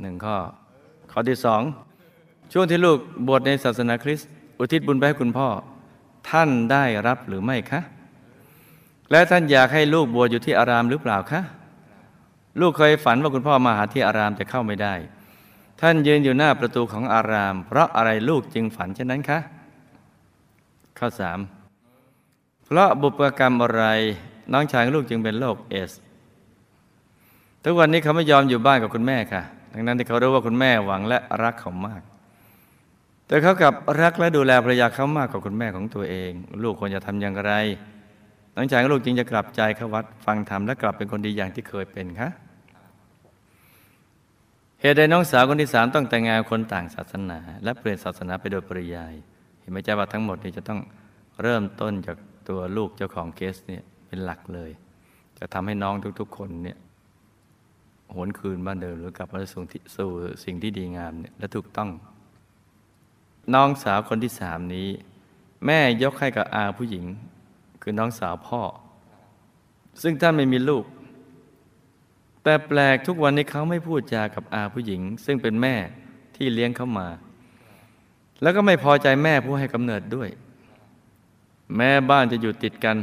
[0.00, 0.36] หนึ่งข้อ
[1.10, 1.62] ข้อที่สอง
[2.52, 5.48] ช่วงที่ลูกบวชในศาสนาคริสต์อุทิศบุญไปให้คุณพ่อ
[6.30, 7.80] ท่านได้รับหรือไม่คะ
[9.10, 11.40] และท่านอยากให้ลูกบวชอยู่ที่อารามหรือเปล่าคะ
[12.60, 14.94] ลูกเคยฝันว่าคุณพ่อมาหาที่อารามแต่เข้าไม่ได้
[15.80, 19.38] ท่านยืนอยู่หน้าประตูของอาราม เพราะอะไรลูกจึงฝันเช่นนั้นคะ
[20.98, 21.38] ข้อสาม
[22.64, 23.84] เพราะบุพกรรมอะไร
[24.52, 25.92] น้องชายลูกจึงเป็นโรคเอส
[27.64, 29.42] ทุกวันนี้เขาไม่ยอมอยู่บ้านกับคุณแม่ค่ะ
[29.72, 32.02] ทั้งนั้นที่เขารู้ว่าคุณแม่หวังและรักเขามาก
[33.26, 37.52] แต่เขากับรักและดูแลภรรยาเขามากกว่าคุณแม่ของตัวเอง ลูกควรจะทำอย่างไร
[38.56, 42.28] น้องชายลูกจึงจะกลับใจเข้าวัดฟังธรรมและกลับเป็นคนดีอย่างที่เคยเป็นคะ
[44.80, 49.14] เหตุใดน้องสาวคนที่สามต้องแต่งงานคนต่างศาสนา และเปลี่ยนศาสนาไปโดยปริยาย
[49.60, 50.80] เห็นไหมจ้าว่าทั้งหมดนี้จะต้อง
[51.42, 52.16] เริ่มต้นจาก
[52.48, 54.70] ตัวลูกเจ้าของเคสเนี่ยเป็นหลักเลย
[55.38, 56.78] จะทำให้น้องทุก ๆ คนเนี่ย
[58.14, 59.62] หวนคืนบ้านเดิมหรือกลับมาสู่
[59.96, 60.08] สู่
[60.44, 61.90] สิ่งที่ดีงามเนี่ยและถูกต้อง
[63.54, 64.88] น้องสาวคนที่สามนี้
[65.66, 67.04] แม่ยกให้กับอาผู้หญิง
[67.82, 68.60] คือน้องสาวพ่อ
[70.02, 70.84] ซึ่งท่านไม่มีลูก
[72.48, 75.74] แต่แปลกทุกวันนี้เขาไม่พูดจากับอาผู้หญิง ซึ่งเป็นแม่
[76.36, 77.08] ที่เลี้ยงเขามา
[78.42, 80.28] แล้วก็ไม่พอใจแม่ผู้ให้กำเนิดด้วย
[81.76, 82.96] แม่บ้านจะอยู่ติดกัน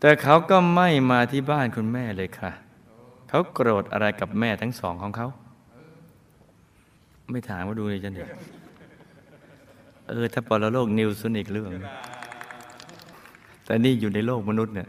[0.00, 2.50] แต่เขาก็ไม่มาที่บ้านคุณแม่เลยค่ะ
[3.28, 5.28] เขาโกรธอะไรกับแม่ทั้งสองของเขา
[7.30, 8.28] ไม่ถามว่าดูเลยจันเด็ก
[10.08, 11.70] เออ ถ้าปรโลกนิวส์อีกเรื่อง
[13.64, 14.88] แต่นี่อยู่ในโลกมนุษย์เนี่ย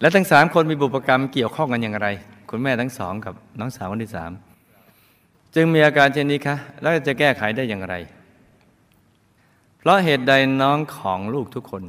[0.00, 2.06] และทั้งสามคนมีบุพกรรมเกี่ยวข้องกันอย่างไร
[2.50, 4.32] คุณแม่ทั้งสองกับน้องสาวคนที่สาม
[5.54, 7.94] จึงมีอาการเช่นนี้คะ แล้วจะแก้ไขได้อย่างไร
[9.78, 11.84] เพราะเหตุใดน้องของลูกทุกคน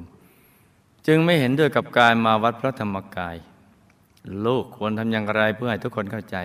[1.07, 3.35] จึงไม่เห็นด้วยกับการมาวัดพระธรรมกาย
[4.45, 6.37] ลูกควรทำอย่างไรเพื่อให้ทุกคนเข้าใจ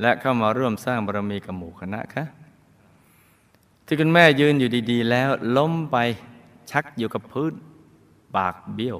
[0.00, 2.24] และเข้ามาร่วมสร้างบารมีกับหมู่คณะคะ
[3.86, 5.96] ที่คุณแม่ยืนอยู่ดี ๆ แล้วล้มไป
[6.70, 7.52] ชักอยู่กับพื้น
[8.36, 8.98] ปากเบี้ยว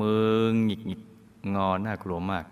[0.00, 1.02] มือหงิกหงิก
[1.54, 2.44] งอน่ากลัวมาก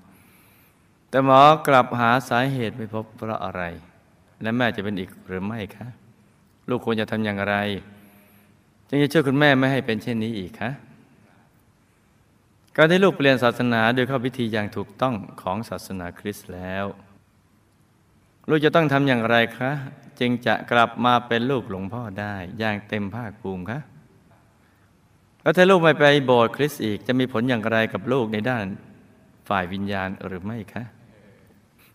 [1.08, 3.62] แต่หมอกลับหาสาเหตุไม่พบเพราะอะไร
[4.42, 5.86] และแม่จะเป็นอีกหรือไม่คะ
[6.68, 7.54] ลูกควรจะทำอย่างไร
[8.88, 10.70] จึงจะช่วยคุณแม่ไม่ให้เป็นเช่นนี้อีกคะ
[12.76, 16.84] การที่ลูกเปลี่ยนศาสนาโดยเข้าพิธีอย่างถูกต้องของศาสนาคริสต์แล้ว
[18.48, 19.70] ลูกจะต้องทำอย่างไรคะ
[20.20, 23.78] จึงจะกลับมาเป็นลูกหลวงพ่อได้อย่างเต็มภาคภูมิคะ
[25.48, 28.66] แล้วถ้าลูกไม่ไปโบสถ์คริสต์อีก จะมีผลอย่างไรกับลูกในด้าน
[29.48, 30.82] ฝ่ายวิญญาณหรือไม่คะ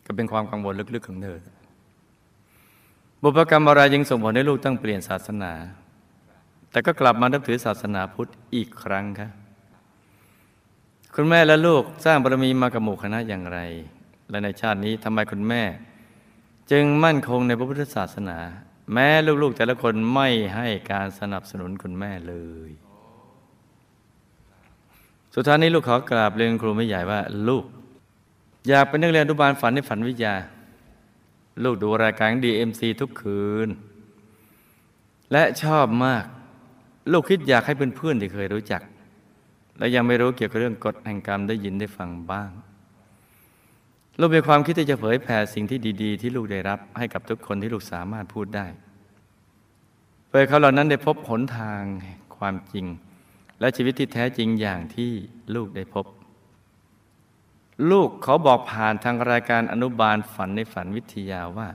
[0.06, 1.40] ก็เป็นความกังวลลึกๆของเธอ
[3.22, 5.54] บุพกรรมอะไรยังส่งผลให้ลูกต้องเปลี่ยนศาสนา
[6.72, 9.30] แต่ก็กลับมานับถือศาสนาพุทธอีกครั้งคะ
[11.16, 13.60] คุณแม่และลูกสร้างบารมีมากับหมู่คณะอย่างไร
[14.30, 15.64] และในชาตินี้ทำไมคุณแม่
[16.72, 18.38] จึงมั่นคงในพระพุทธศาสนา
[18.94, 19.08] แม้
[19.44, 22.38] ลูกๆแต่ละคนไม่ให้การสนับสนุนคุณแม่เล
[22.70, 22.72] ย
[25.36, 27.66] สุดท้ายนี้ลูกขอกราบเรียนครูไม่ใหญ่ว่า ลูก
[28.68, 30.36] อยากเป็นนักเรียนอนุบาลฝันในฝันวิทยา
[31.64, 33.70] ลูกดูรายการดีเอ็มซีทุกคืน
[35.32, 36.26] และชอบมาก
[37.12, 38.82] ลูกคิดอยากให้เพื่อนๆที่เคยรู้จัก
[39.78, 42.52] และยังไม่รู้เกี่ยวกับเรื่องกฎแห่งกรรมได้ยินได้ฟังบ้าง
[44.20, 48.66] ลูกมีความคิดที่จะเผยแผ่สิ่งที่ดี ๆ ที่ลูกได้รับให้กับทุกคนที่ลูกสามารถพูดได้
[50.28, 51.82] เพื่อเขาเหล่านั้นได้พบหนทาง
[52.38, 52.86] ความจริง
[53.64, 55.12] และชีวิตที่แท้จริงอย่างที่
[55.56, 56.06] ลูกได้พบ
[57.92, 61.70] ลูกเขาบอกผ่านทางรายการอนุบาลฝันในฝันวิทยาว่า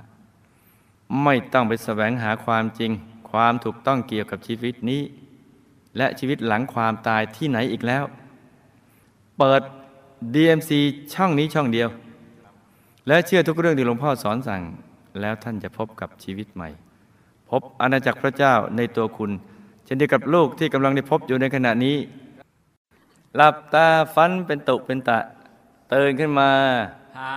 [1.22, 2.90] ไม่ต้องไปแสวงหาความจริง
[3.30, 5.02] ความถูกต้องเกี่ยวกับชีวิตนี้
[5.96, 8.04] และชีวิตหลังความตายที่ไหนอีกแล้ว
[9.38, 9.62] เปิด
[10.34, 10.70] DMC
[11.14, 11.88] ช่องนี้ช่องเดียว
[13.06, 14.62] และเชื่อทุกเรื่องที่หลวงพ่อสอนสั่ง
[15.20, 16.68] แล้วท่านจะพบกับชีวิตใหม่
[17.50, 19.32] พบอาณาจักรพระเจ้าในตัวคุณ
[19.90, 21.96] ช่นเดียวกับลูกที่กำลังได้พบอยู่ในขณะนี้
[23.36, 25.18] หลับตาฟันเป็นตุเป็นตะ
[25.92, 26.50] ตื่นขึ้นมา
[27.18, 27.36] หา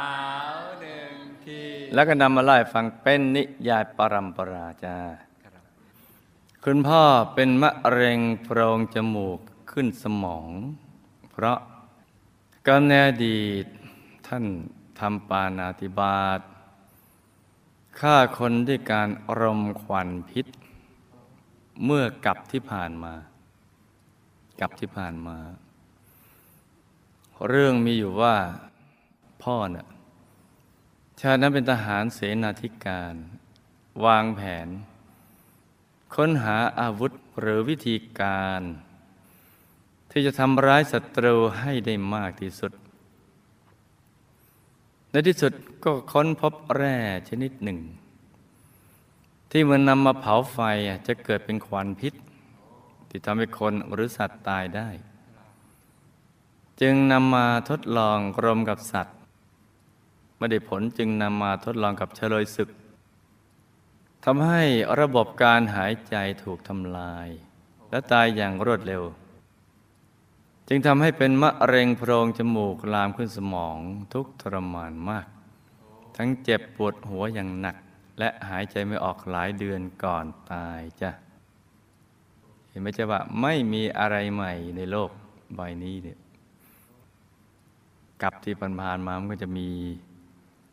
[0.55, 1.13] วหนึ่ง
[1.45, 1.61] ที
[1.93, 4.97] แล้วก็นำมาไล่ฟังเป็นนิยายปรัมปราจา
[6.65, 9.39] คุณพ่อเป็นมะเร็งโพรงจมูก
[9.71, 10.49] ขึ้นสมอง
[11.31, 11.59] เพราะ
[12.67, 13.65] กำเนิดอดีต
[14.27, 14.45] ท่าน
[14.99, 16.39] ทำปานาติบาต
[17.99, 19.09] ฆ่าคนด้วยการ
[19.39, 20.45] รมควันพิษ
[21.85, 23.13] เมื่อกับที่ผ่านมา
[24.61, 25.37] กับที่ผ่านมา
[27.47, 28.35] เรื่องมีอยู่ว่า
[29.43, 29.87] พ่อเน่ะ
[31.19, 33.15] ชาตินั้นเป็นทหารเสนาธิการ
[34.05, 34.67] วางแผน
[36.15, 38.61] ค้นหาอาวุธหรือวิธีการ
[40.11, 42.71] ที่จะทำร้ายศัตรูให้ได้มากที่สุด
[45.11, 45.51] ในที่สุด
[45.83, 46.97] ก็ค้นพบแร่
[47.29, 47.79] ชนิดหนึ่ง
[49.51, 50.59] ที่มันนำมาเผาไฟ
[51.07, 52.13] จะเกิดเป็นควันพิษ
[53.09, 54.89] ที่ทำให้คนหรือสัตว์ตายได้
[56.81, 59.17] จึงนำมาทดลองรมกับสัตว์
[60.37, 62.69] ไม่ได้ผลจึงนำมาทดลองกับเฉลยศึก
[64.25, 64.63] ทำให้
[64.99, 67.27] ระบบการหายใจถูกทำลาย
[67.89, 69.03] และตายอย่างรวดเร็ว
[70.67, 73.77] จึงทำให้เป็นมะเร็งโพรงจมูกลามขึ้นสมอง
[74.13, 75.27] ทุกทรมานมาก
[76.17, 77.75] ทั้งเจ็บปวดหัวอย่างหนัก
[78.21, 81.11] และหายใจไม่ออกหลายเดือนก่อนตายจ้ะ
[82.69, 85.09] เห็นไหมจ๊ะว่าไม่มีอะไรใหม่ในโลก
[85.55, 86.19] ใบนี้เนี่ย
[88.21, 88.87] กับที่ผ่านมา
[89.19, 89.69] มันก็จะมี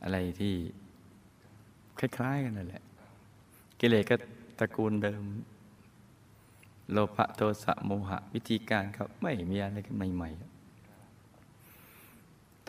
[0.03, 0.55] อะไรที่
[1.99, 2.83] คล้าย ๆ กันนั่นแหละ
[3.81, 4.15] กิเลสก็
[4.59, 5.23] ตระกูลเดิม
[6.93, 10.41] โลภะโทสะโมหะ วิธีการเขาไม่มีอะไรกันใหม่ๆ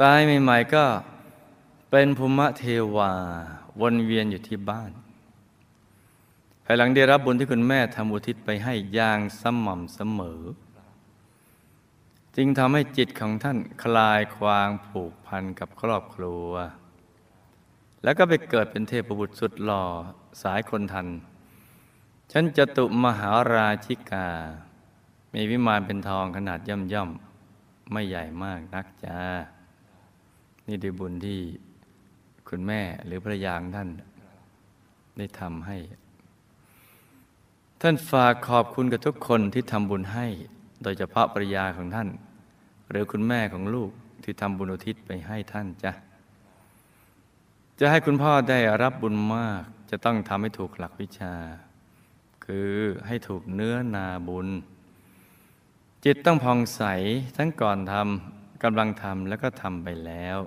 [0.02, 0.84] ตายใหม่ ๆ ก็
[1.90, 2.64] เป็นภูมิเท
[2.96, 3.12] วา
[3.82, 4.92] วนเวียนอยู่ที่บ้าน
[6.66, 10.42] ภายหลังได้รับบุญที่คุณแม่ทำอุทิศไปให้อย่างสม่ำเสมอ
[12.36, 16.50] จึงทำให้จิตของท่านคลายความผูกพันกับครอบครัว
[18.04, 19.84] แล้วก็ไปเกิดเป็นเทพบุตรสุดหล่อ
[20.44, 21.08] สายคนทัน
[22.32, 24.28] ฉันจตุมหาราชิกา
[25.34, 29.20] มีวิมานเป็นทองขนาดย่อมย่อมๆไม่ใหญ่มากนักจ้า
[30.68, 31.40] นี่ด้บุญที่
[32.50, 33.90] คุณแม่หรือภรรยาของท่าน
[35.18, 35.78] ได้ทำให้
[37.82, 40.28] ท่านฝากขอบคุณกับทุกคนที่ทำบุญให้
[40.84, 42.10] โดยเฉพาะภรรยาของท่าน
[42.90, 43.92] หรือคุณแม่ของลูก
[44.24, 45.92] ที่ทำบุญอุทิศไปให้ท่านจ้ะ
[47.80, 51.34] จะให้คุณพ่อได้รับบุญมากจะต้องทำให้ถูกหลักวิชา
[52.46, 52.72] คือ
[53.08, 54.48] ให้ถูกเนื้อนาบุญ
[56.06, 56.84] จิตต้องผ่องใส
[57.38, 60.38] ทั้งก่อนทำกำลังทำแล้วก็ทำไปแล้ว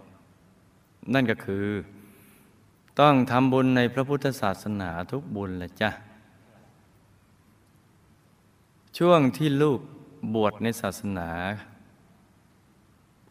[1.12, 1.66] นั่นก็คือ
[3.00, 5.90] ต้องทำบุญในพระพุทธศาสนาทุกบุญแหละจ้ะ
[8.98, 9.80] ช่วงที่ลูก
[10.34, 11.28] บวชในศาสนา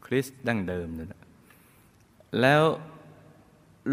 [0.06, 1.22] คริสต์ดั้งเดิมนั่นแหละ
[2.42, 2.64] แล้ว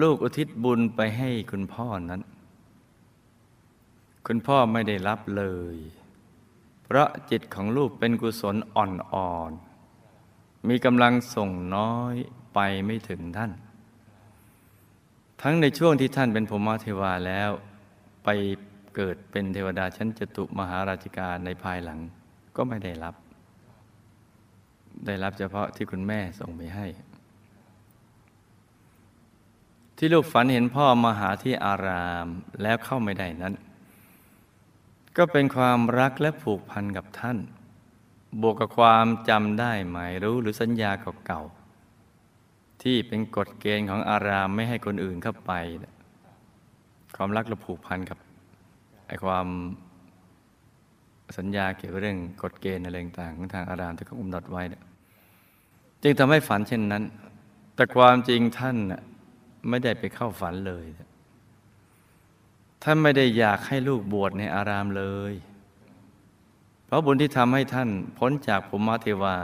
[0.02, 2.22] ลูกอุทิศบุญไปให้คุณพ่อนั้น
[4.26, 5.76] คุณพ่อไม่ได้รับเลย
[6.84, 12.14] เพราะจิตของลูกเป็นกุศลอ่อนๆ มีกำลังส่งน้อย
[12.54, 13.50] ไปไม่ถึงท่าน
[15.42, 17.50] ทั้งในช่วงที่ท่านเป็นพรหมเทวาแล้ว
[18.24, 18.28] ไป
[18.96, 21.98] เกิดเป็นเทวดาชั้นจตุมหาราชิกาในภายหลัง
[22.56, 23.14] ก็ไม่ได้รับ
[25.06, 26.86] ได้รับเฉพาะที่คุณแม่ส่งไปให้
[29.96, 32.26] ที่ลูกฝันเห็นพ่อมาหาที่อาราม
[32.62, 33.54] แล้วเข้าไม่ได้นั้น
[35.16, 37.38] ก็เป็นความรักและผูกพันกับท่าน
[38.42, 40.90] บวกกับความจำได้หมายรู้หรือสัญญา
[41.26, 41.57] เก่าๆ
[42.88, 45.52] ที่เป็นกฎเกณฑ์ของอารามไม่ให้คนอื่นเข้าไป
[47.16, 48.18] ความรักและผูกพันกับ
[49.06, 49.46] ไอความ
[51.38, 54.82] สัญญาเกี่ยวกับเรื่องกฎเกณฑ์อะไรต่างของทางอารามที่เขากำหนดไว้เนี่ย
[56.02, 57.04] จึงทำให้ฝันเช่นนั้น
[57.74, 59.02] แต่ความจริงท่านน่ะ
[59.68, 60.84] ไม่ได้ไปเข้าฝันเลย
[62.82, 65.32] ท่านไม่ได้อยากให้ลูกบวชในอารามเลย
[66.86, 69.36] เพราะบุญที่ทำให้ท่านพ้นจากภูมิเทวา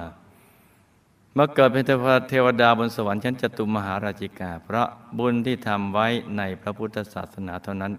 [1.38, 1.85] มาเกิดเป็น
[2.29, 7.92] เทวดาบนสวรรค์ชั้นจตุมหาราชิกา เพราะบุญที่ทำไว้ในพระพุทธศาสนาเท่านั้น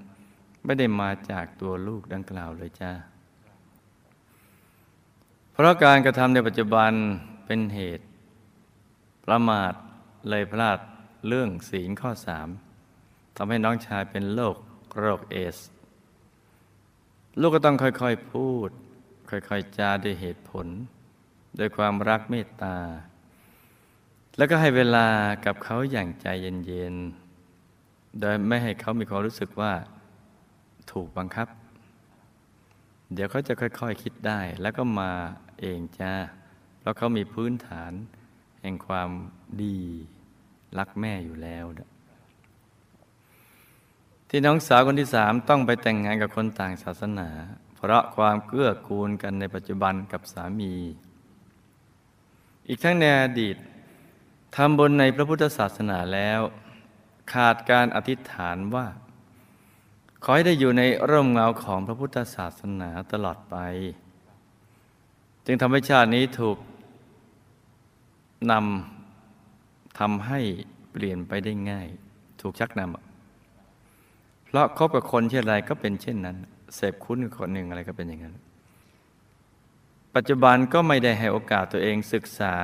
[0.65, 2.91] ไม่ได้มาจากตัวลูกดังกล่าวเลยจ้า
[5.53, 6.91] เพราะการกระทำในปัจจุบัน
[7.45, 8.05] เป็นเหตุ
[9.25, 9.73] ประมาท
[10.29, 10.79] เลยพลาด
[11.27, 12.47] เรื่องศีลข้อสาม
[13.37, 14.55] ทำให้น้องชายเป็นโรค
[14.99, 15.57] โรคเอส
[17.39, 18.69] ลูกก็ต้องค่อยๆพูด
[19.29, 20.67] ค่อยๆจาด้วยเหตุผล
[21.57, 22.77] โดยความรักเมตตา
[24.37, 25.07] แล้วก็ให้เวลา
[25.45, 29.73] กับเขาอย่างใจเย็นๆ โดยไม่ให้เขามีความรู้สึกว่า
[30.91, 31.47] ถูกบังคับ
[33.13, 35.11] เดี๋ยวเขาจะค่อยๆคคิดได้ แล้วก็มา
[35.59, 36.13] เองจ้า
[36.79, 37.91] เพราะเขามีพื้นฐาน
[38.61, 39.09] แห่งความ
[39.63, 39.79] ดี
[40.77, 41.65] รักแม่อยู่แล้ว
[44.29, 47.29] ที่น้องสาวคนที่สามต้องไปแต่งงานกับคนต่างศาสนา
[47.75, 50.73] เพราะความเกื้อกูลกันในปัจจุบันกับสามี
[52.67, 53.55] อีกทั้งในอดีต
[54.55, 56.41] ทำบนในพระพุทธศาสนาแล้ว
[57.33, 58.87] ขาดการอธิษฐานว่า
[60.23, 63.55] ขอให้ได้อยู่ในร่มเงาของพระพุทธศาสนาตลอดไป
[65.45, 66.57] จึงทำให้ชาตินี้ถูก
[68.51, 70.39] นำทำให้
[70.91, 71.87] เปลี่ยนไปได้ง่าย
[72.41, 76.37] ถูกชักนำเพราะคบกับคนเช่นไรก็เป็นเช่นนั้น
[76.75, 78.35] เสพคุ้นกับคนหนึ่งอะไรก็เป็นอย่างนั้น
[80.15, 82.55] ปัจจุบันก็ไม่ได้ให้โอกาสตัวเองศึกษา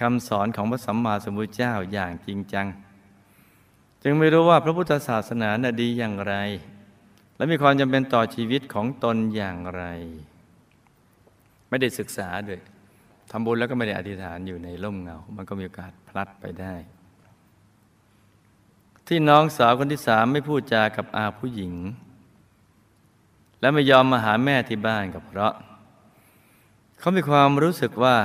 [0.00, 2.66] คำสอนของพระสัมมาสัมพุทธเจ้าอย่างจริงจัง
[4.02, 6.34] จึงไม่รู้ว่าพระพุทธศาสนาน่ะดีอย่างไร
[7.36, 9.84] และมีความจำเป็นต่อชีวิตของตนอย่างไร
[11.68, 12.60] ไม่ได้ศึกษาด้วย
[13.30, 16.74] ทำบุญแล้วก็ไม่ได้อธิษฐานอยู่ในร่มเงา มันก็มีโอกาสพลัดไปได้
[19.06, 21.74] ที่น้องสาวคนที่สามไม่พูดจากับอาผู้หญิง
[23.60, 25.54] และไม่ยอมมาหาแม่ที่บ้านกับเพราะ
[26.98, 28.16] เขามีความรู้สึกว่า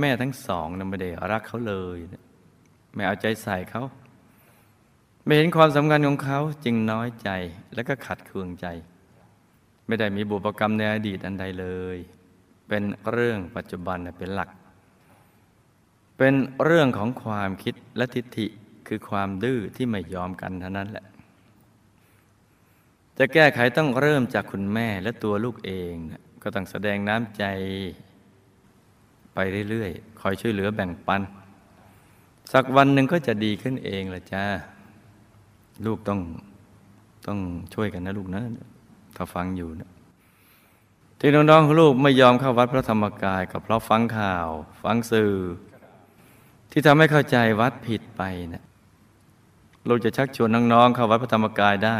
[0.00, 1.98] แม่ทั้งสองนั้นไม่ได้รักเขาเลย
[2.94, 3.82] ไม่เอาใจใส่เขา
[5.24, 7.30] ไม่เห็นความสำคัญของเขาจึงน้อยใจ
[7.74, 8.66] และก็ขัดเคืองใจ
[9.86, 11.66] ไม่ได้มีบุพกรรมในอดีตอันใดเล
[11.96, 11.98] ย
[12.68, 12.82] เป็น
[13.12, 14.50] เรื่องปัจจุบันเป็นหลัก
[16.18, 16.34] เป็น
[16.64, 18.46] เรื่องของความคิดและทิฏฐิ
[18.88, 21.06] คือความดื้อที่ไม่ยอมกันเท่านั้นแหละ
[23.18, 25.94] จะแก้ไขต้องเริ่มจากคุณแม่และตัวลูกเอง
[26.42, 27.44] ก็ต้องแสดงน้ำใจ
[29.40, 31.20] ไปเรื่อยๆ คอยช่วยเหลือแบ่งปัน
[32.52, 34.44] สักวันหนึ่งก็จะดีขึ้นเองละจ้า
[35.86, 36.20] ลูกต้อง
[37.26, 37.38] ต้อง
[37.74, 38.42] ช่วยกันนะลูกนะ
[39.16, 39.90] ถ้าฟังอยู่นะ
[41.20, 44.48] ที่น้องๆของลูกไม่ยอมเข้าวัดพระธรรมกายก็เพราะฟังข่าว
[44.82, 45.32] ฟังสื่อ
[46.70, 48.22] ที่ทำให้เข้าใจวัดผิดไป
[48.54, 48.64] นะ
[49.88, 51.98] ลูกจะชักชวนน้องๆเข้าวัดพระธรรมกายได้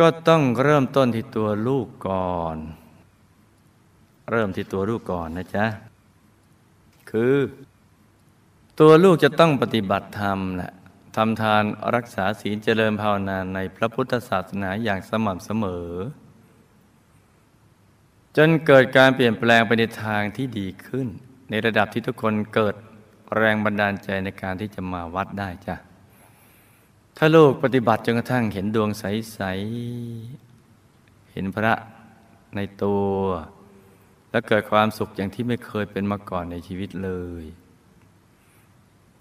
[0.04, 2.58] ็ต้องเริ่มต้นที่ตัวลูกก่อน
[4.30, 5.66] เริ่มที่ตัวลูกก่อนนะจ๊ะ
[7.10, 7.34] คือ
[8.80, 10.72] ตัวลูกจะต้องปฏิบัติธรรมนะ
[11.16, 11.62] ทำทาน
[11.94, 15.88] รักษาศีลเจริญภาวนาในพระพุทธศาสนาอย่างสม่ำเสมอ
[18.36, 21.06] จนเกิดการเปลี่ยนแปลงไปในทางที่ดีขึ้น
[21.50, 22.74] ในระดับที่ทุกคนเกิด
[23.36, 25.76] แรงบันดาลใจในการที่จะมาวัดได้จ้ะ
[27.16, 29.40] ถ้าลูกปฏิบัติจนกระทั่งเห็นดวงใส
[30.36, 31.74] ๆ เห็นพระ
[32.56, 33.04] ในตัว
[34.34, 37.10] และเกิดความสุขอย่างที่ไม่เคยเป็นมาก่อนในชีวิตเล
[37.42, 37.44] ย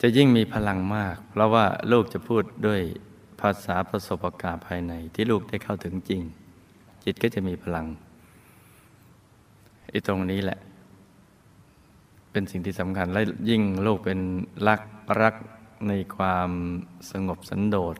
[0.01, 2.81] จะยิ่งมีพลังมาก เพราะว่าลูกจะพูดด้วย
[3.41, 6.21] ภาษาประสบการณ์ภายในที่ลูกได้เข้าถึงจริง
[7.03, 7.87] จิตก็จะมีพลัง
[9.89, 10.59] ไอ้ตรงนี้แหละ
[12.31, 14.19] เป็นสิ่งที่สำคัญและยิ่งลูกเป็น
[14.67, 14.81] รัก
[15.21, 15.35] รัก
[15.87, 16.49] ในความ
[17.11, 17.95] สงบสันโดษ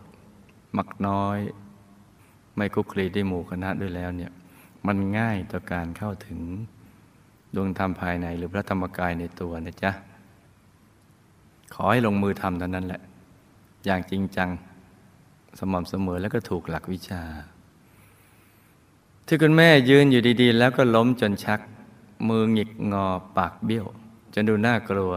[0.78, 1.39] มักน้อย
[2.55, 4.32] ไม่คุกคลีได้หมู่คณะด้วยแล้วเนี่ย
[4.88, 6.41] มันง่ายต่อการเข้าถึง
[7.56, 9.91] ดวงธรรมภายในหรือพระธรรมกายในตัวนะจ๊ะ
[11.74, 13.01] ขอให้ลงมือทำเท่านั้นแหละ
[13.86, 14.49] อย่างจริงจัง
[15.60, 17.22] สม่ำเสมอแล้วก็ถูกหลักวิชา
[19.28, 21.60] ที่คุณแม่ยืนอยู่ดีๆ แล้วก็ล้มจนชัก
[22.30, 23.86] มือหงิกงอปากเบี้ยว
[24.34, 25.14] จนดูน่ากลัว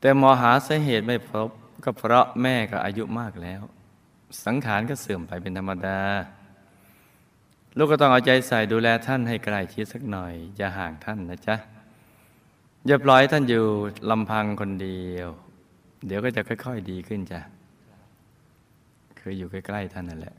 [0.00, 1.48] แต่หมอหาสาเหตุไม่พบ
[1.84, 3.62] ก็เพราะแม่ก็อายุมากแล้ว
[4.44, 5.98] สังขารก็เสื่อมไปเป็นธรรมดา
[7.82, 11.56] ลูกก็ต้องเอาใจใส่ดูแลท่านให้ใกล้ชิดสักหน่อย อย่าห่างท่านนะจ๊ะ
[12.86, 13.64] อย่าปล่อยท่านอยู่
[14.10, 15.28] ลำพังคนเดียว
[16.06, 17.40] เดี๋ยวก็จะค่อย ๆ ดีขึ้นจ้ะ
[19.18, 20.34] คืออยู่ใกล้ๆท่านนั่นแหละ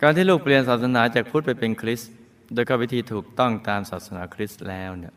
[0.00, 2.12] การที่ลูกเปลี่ยนศาสนาจากพุทธไปเป็นคริสต์
[2.52, 5.14] โดยเข้าวิธีถูกต้องตามศาสนาคริสต์แล้วเนี่ย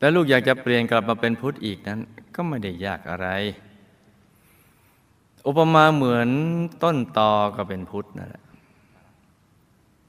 [0.00, 2.00] แล้วลูกอยากจะเปลี่ยนกลับมาเป็นพุทธอีกนั้น
[2.34, 3.28] ก็ไม่ได้ยากอะไร
[5.46, 6.28] อุปมาเหมือน
[6.82, 8.44] ต้นตอก็เป็นพุทธนั่นแหละ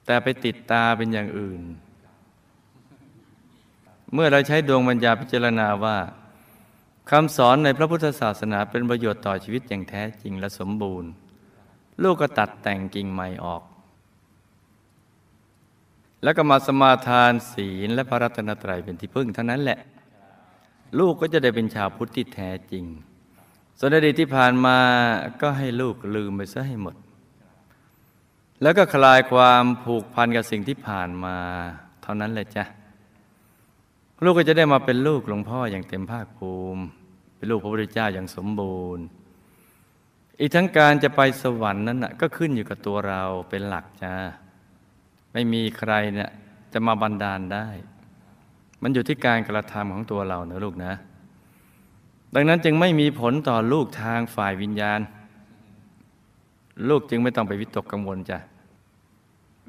[0.06, 1.62] แต่ไปติดตาเป็นอย่างอื่น
[4.14, 5.98] เมื่อเราใช้ดวงปัญญาพิจารณาว่า
[7.10, 11.10] คำสอนในพระพุทธศาสนาเป็นประโยชน์ต่อชีวิตอย่างแท้จริงและสมบูรณ์
[12.04, 13.64] ลูกก็ตัดแต่งกิ่งใหม่ออก
[16.24, 19.80] แล้วก็มาสมาทานศีลและพระรัตนตรัยเป็นที่พึ่งเท่านั้นแหละ
[21.00, 22.86] ลูกก็จะได้เป็นชาวพุทธที่แท้จริง
[23.80, 24.78] ส่วนอดีตที่ผ่านมา
[25.42, 26.96] ก็ให้ลูกลืมไปซะให้หมด
[28.62, 31.38] แล้วก็คลายความผูกพันกับสิ่งที่ผ่านมา
[32.04, 32.66] เท่านั้นแหละจ้ะ
[34.24, 36.82] ลูกก็จะได้มาเป็นลูกหลวงพ่ออย่างเต็มภาคภูมิ
[37.36, 39.04] เป็นลูกพระพุทธเจ้าอย่างสมบูรณ์
[40.40, 44.14] อีกทั้งการจะไปสวรรค์นั้นนะก็ขึ้นอยู่กับตัวเราเป็นหลักจ้า
[45.34, 46.30] ไม่มีใครเนี่ย
[46.74, 47.68] จะมาบันดาลได้
[48.82, 50.94] มันอยู่ที่การกระทำของตัวเรานะลูกนะ
[52.36, 55.00] ดังนั้นจึงไม่มีผลต่อลูกทางฝ่ายวิญญาณ
[56.90, 58.38] ลูกจึงไม่ต้องไปวิตกกังวลจ้ะ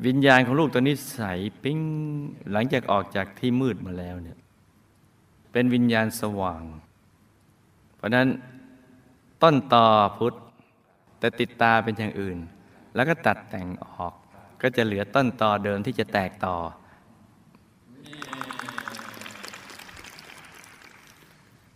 [0.07, 1.21] วิญญาณของลูกตัวนี้ใส
[1.63, 1.79] ปิ้ง
[2.51, 4.39] หลังจากออกจากที่มืดมาแล้วเนี่ย
[5.53, 6.63] เป็นวิญญาณสว่าง
[7.97, 8.29] เพราะนั้น
[9.43, 9.87] ต้นต่อ
[10.19, 10.35] พุทธ
[11.19, 12.39] แต่ติดตาเป็นอย่างอื่น
[12.95, 14.13] แล้วก็ตัดแต่งออก
[14.63, 16.57] ก็จะเหลือต้นต่อเดิมที่จะแตกต่อ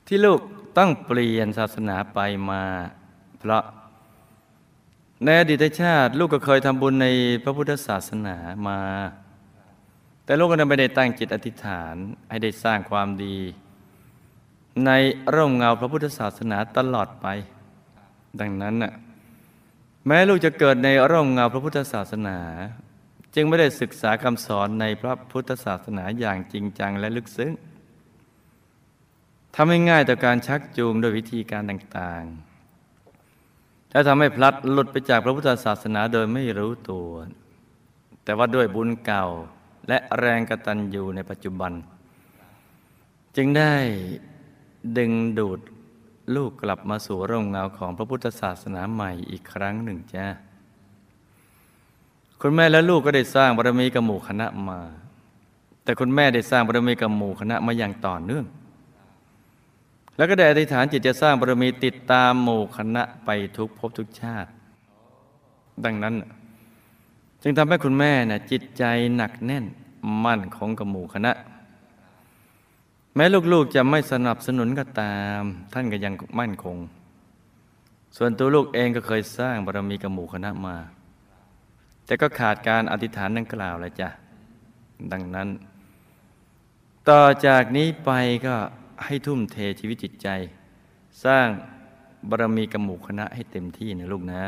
[0.06, 0.40] ที่ลูก
[0.76, 2.18] ต้องเปลี่ยนศาสนาไป
[2.50, 2.62] มา
[3.38, 3.62] เพราะ
[5.24, 7.06] ในอดีตชาติ ลูกก็เคยทำบุญใน
[7.44, 8.36] พระพุทธศาสนา
[8.68, 8.80] มา
[10.24, 11.94] แต่ลูกก็ยังไม่ได้ตั้งจิตอธิษฐาน
[12.30, 13.36] ให้ได้สร้างความดี
[14.86, 14.90] ใน
[15.34, 17.26] ร่มเงาพระพุทธศาสนาตลอดไป
[18.40, 18.92] ดังนั้นน่ะ
[20.06, 22.38] แม้ลูกจะเกิดในร่มเงาพระพุทธศาสนา
[23.34, 27.52] จึงไม่ได้ศึกษาคำสอนในพระพุทธศาสนาอย่างจริงจังและลึกซึ้ง
[29.54, 37.10] ทำให้ง่ายต่อการชักจูงโดยวิธีการต่างๆจะทำให้พลัดหลุดไปจากพระพุทธศาสนาโดยไม่รู้ตัว
[38.24, 39.26] แต่ว่าด้วยบุญเก่า
[39.88, 41.72] และแรงกตัญญูในปัจจุบัน
[43.36, 43.74] จึงได้
[44.98, 45.60] ดึงดูด
[46.34, 50.26] ลูกกลับมาสู่ร่มเงาของพระพุทธศาสนาใหม่อีกครั้งหนึ่งจ้า
[52.40, 54.80] คุณแม่และลูกก็ได้สร้างบารมีกับหมู่คณะมา
[55.84, 58.44] แต่คุณแม่ได้สร้างบารมีกับหมู่คณะมาอย่างต่อเนื่อง
[60.18, 64.50] แล้วก็ได้อธิษฐานจิตจะสร้างบารมีติดตามหมู่คณะไปทุกภพทุกชาติ
[65.84, 66.14] ดังนั้น
[67.42, 68.84] จึงทำให้คุณแม่น่ะจิตใจ
[69.16, 69.64] หนักแน่น
[70.24, 71.32] มั่นคงกับหมู่คณะ
[73.14, 75.42] แม้ลูกๆจะไม่สนับสนุนก็ตาม
[75.72, 76.76] ท่านก็ยังมั่นคง
[78.16, 80.76] ส่วนตัวลูกเองก็เคยสร้างบารมีกับหมู่คณะมา
[82.06, 84.08] แต่ก็ขาดการอธิษฐานดังกล่าวแล้วจ้ะ
[85.12, 85.48] ดังนั้น
[87.08, 88.10] ต่อจากนี้ไป
[88.46, 88.56] ก็
[89.04, 90.28] ให้ทุ่มเทชีวิตจิตใจ
[91.24, 91.48] สร้าง
[92.28, 94.42] บารมีกับหมู่คณะให้เต็มที่นะลูกนะ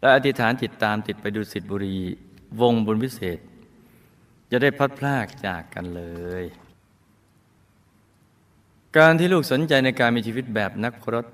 [0.00, 1.96] และอธิษฐานจิตตามติดไปดูสิทธิบุรี
[2.60, 3.38] วงบุญวิเศษ
[4.50, 6.02] จะได้พัดพรากจากกันเล
[6.42, 6.44] ย
[8.96, 11.26] การที่ลูกสนใจในการมีชีวิตแบบนักพรต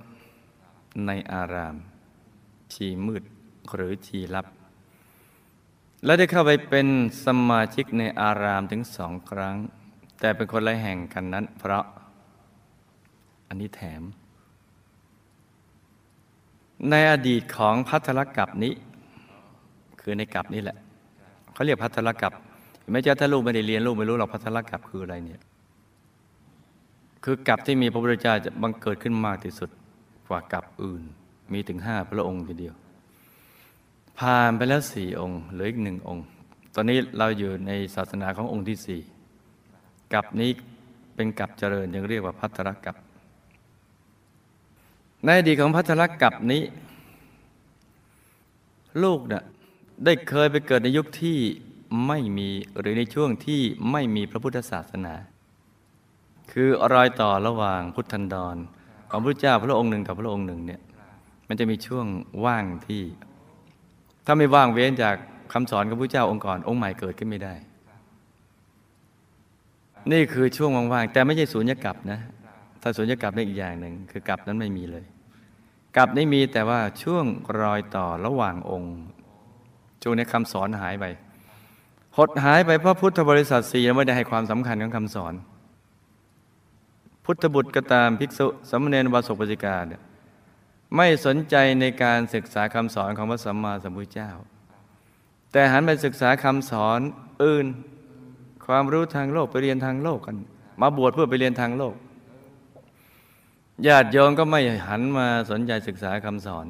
[1.07, 1.77] ในอาราม
[2.73, 3.23] ชีมืด
[3.75, 4.47] หรือชีลับ
[6.05, 6.89] และได้เข้าไปเป็น
[7.25, 9.57] สมาชิกในอารามถึงสองครั้ง
[10.21, 11.85] แต่เป็นคนละแห่งกันนั้น เพราะ
[13.49, 14.03] อันนี้แถม
[16.91, 18.73] ในอดีตของพัทรกับนี้
[20.01, 20.77] คือในกับนี้แหละ
[21.53, 22.33] เขาเรียกพัทรกับ
[22.93, 25.41] ไม่ใช่ถ้าลูกไม่ได้เรียนลูกไม่รู้หรอกพัทรกับคืออะไรเนี่ย
[27.25, 29.71] คือกับที่มีพระพุทธเจ้าจะบังเกิดขึ้นมากที่สุด
[30.29, 31.03] กว่ากับอื่น
[31.53, 32.75] มีถึงห้าพระองค์ทีเดียว
[34.19, 36.25] ผ่านไปแล้วสี่องค์เหลืออีกหนึ่งองค์
[36.75, 39.01] ตอนนี้เราอยู่ในศาสนาขององค์ที่สี่
[40.15, 40.51] กับนี้
[41.15, 42.97] เป็นกับเจริญยังเรียกว่าพัทรกับ
[45.25, 46.63] ในอดีตของพัทรกับนี้
[49.03, 49.45] ลูกเนะ่ะ
[50.05, 51.39] ได้เคยไปเกิดในยุคที่
[52.07, 55.15] ไม่มีหรือในช่วงที่ไม่มีพระพุทธศาสนา
[56.53, 58.57] คือรอยต่อระหว่างพุทธันดร
[59.11, 60.81] ของพระเจ้าพระองค์หนึ่งกับพระองค์หนึ่งเนี่ย
[61.49, 62.07] มันจะมีช่วง
[62.45, 63.03] ว่างที่
[64.27, 65.17] ถ้าไม่ว่างเว้นจาก
[65.53, 67.55] คำสอนของพระเจ้าองค์ก่อนองค์ใหม่เกิดขึ้นไม่ได้
[70.13, 72.21] นี่คือช่วงว่างๆแต่ไม่ใช่สูญญกับนะ
[72.83, 75.05] ถ้าสูญญกับนี่อีกอย่างหนึ่งคือกับนั้นไม่มีเลย
[75.97, 77.25] กับนี้มีแต่ว่าช่วง
[77.61, 78.97] รอยต่อระหว่างองค์
[80.03, 81.05] ช่วงนี้คำสอนหายไป
[82.17, 85.35] หดหายไปเพราะพุทธบริษัทสี่ไม่ได้ให้ความสำคัญของคำสอน
[87.25, 90.03] พุทธบุตรก็ตามภิกษุสมณเณรวาสกปจิกาเนี่ย
[90.97, 94.31] ไม่สนใจในการศึกษาคำสอนของพระสัมมาสัมพุทธเจ้า
[95.53, 97.01] แต่หันไปศึกษาคำสอน
[97.45, 97.67] อื่น
[98.69, 100.37] ความรู้ทางโลกไปเรียนทางโลกกัน
[100.81, 101.95] มาบวชเพื่อไปเรียนทางโลก
[103.87, 106.67] ญาติโยมก็ไม่หันมาสนใจศึกษาคำสอน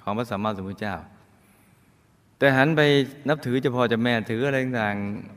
[0.00, 0.96] ของพระสัมมาสัมพุทธเจ้า
[2.38, 2.80] แต่หันไป
[3.28, 4.96] นับถือเฉพาะจะแม่ถืออะไรต่าง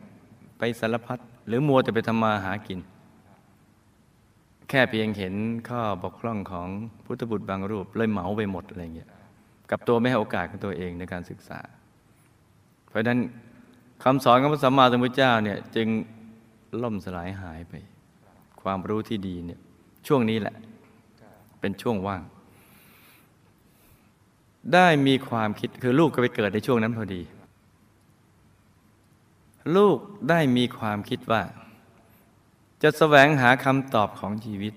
[0.09, 2.79] ๆไปสารพัดหรือมัวจะไปทำมาหากิน
[4.69, 5.35] แค่เพียงเห็น
[5.69, 6.67] ข้อบกพร่องของ
[7.05, 9.09] พุทธบุตรบางรูปเลยเหมาไปหมดอะไรเงี้ย
[9.71, 11.59] กับตัวไม่ให้โอกาสของตัวเองในการศึกษา
[12.89, 13.19] เพราะฉะนั้น
[14.03, 15.87] คำสอนของพระสัมมาสัมพุทธเจ้าเนี่ยจึง
[16.83, 17.73] ล่มสลายหายไป
[18.61, 19.59] ความรู้ที่ดีเนี่ย
[20.07, 20.55] ช่วงนี้แหละ
[21.59, 22.21] เป็นช่วงว่าง
[24.73, 27.21] ได้มีความคิดคือลูกก็ไปเกิดในช่วงนั้นพอดี
[29.75, 29.97] ลูก
[30.29, 31.41] ได้มีความคิดว่า
[32.83, 34.73] จะแสวงหาคำตอบของชีวิต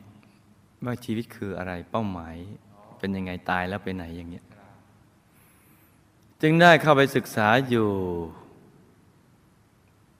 [0.85, 2.35] ว่าชีวิตคืออะไรเป้าหมาย
[2.99, 4.45] เป็นยังไงตายแล้วไปไหนอย่างเงี้ย
[6.43, 7.89] จึงได้เข้าไปศึกษาอยู่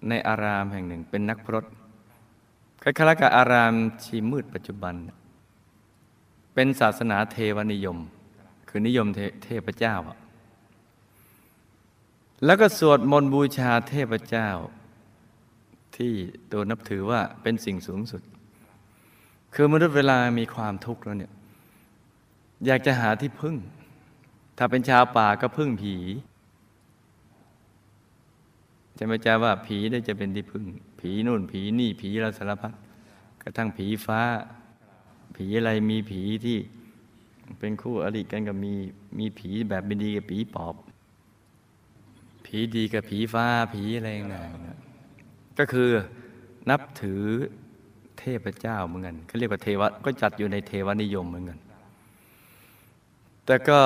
[0.09, 1.65] ในอารามแห่งหนึ่งเป็นนักพรต
[2.83, 3.75] คล้ายๆกับอาราม
[4.05, 4.95] ชีมืดปัจจุบัน
[6.55, 7.99] เป็นศาสนาเทวนิยม
[8.69, 9.95] คือนิยมเทเทพเจ้า
[12.45, 14.49] แล้วก็สวดมนต์บูชาเทพเจ้า
[15.97, 16.13] ที่
[16.53, 18.23] ตัวนับถือว่าเป็นสิ่งสูงสุด
[19.55, 21.33] คือมนุษย์เวลามีความทุกข์แล้วเนี่ย
[22.67, 23.57] อยากจะหาที่พึ่ง
[24.59, 25.95] ถ้าเป็นชาวป่าก็พึ่งผี
[29.05, 30.65] จะไม่จ้าว่าผีได้จะเป็นที่พึ่ง
[31.01, 32.73] ผีนู่นผีนี่ผีละสารพัด
[33.43, 34.21] กระทั่งผีฟ้า
[35.37, 36.59] ผีอะไรมีผีที่
[37.59, 38.73] เป็นคู่อริกันกับมี
[39.19, 40.75] มีผีแบบไม่ดีกับผีปอบ
[42.47, 45.91] ผีดีกับผีฟ้าผีอะไรต่างๆก็คือ
[46.71, 47.23] นับถือ
[48.19, 51.59] เทพเจ้าเหมือนกันเขาเรียกว่าเทวะก็จัดอยู่ในเทวนิยมเหมือนกัน
[53.47, 53.81] แต่ก็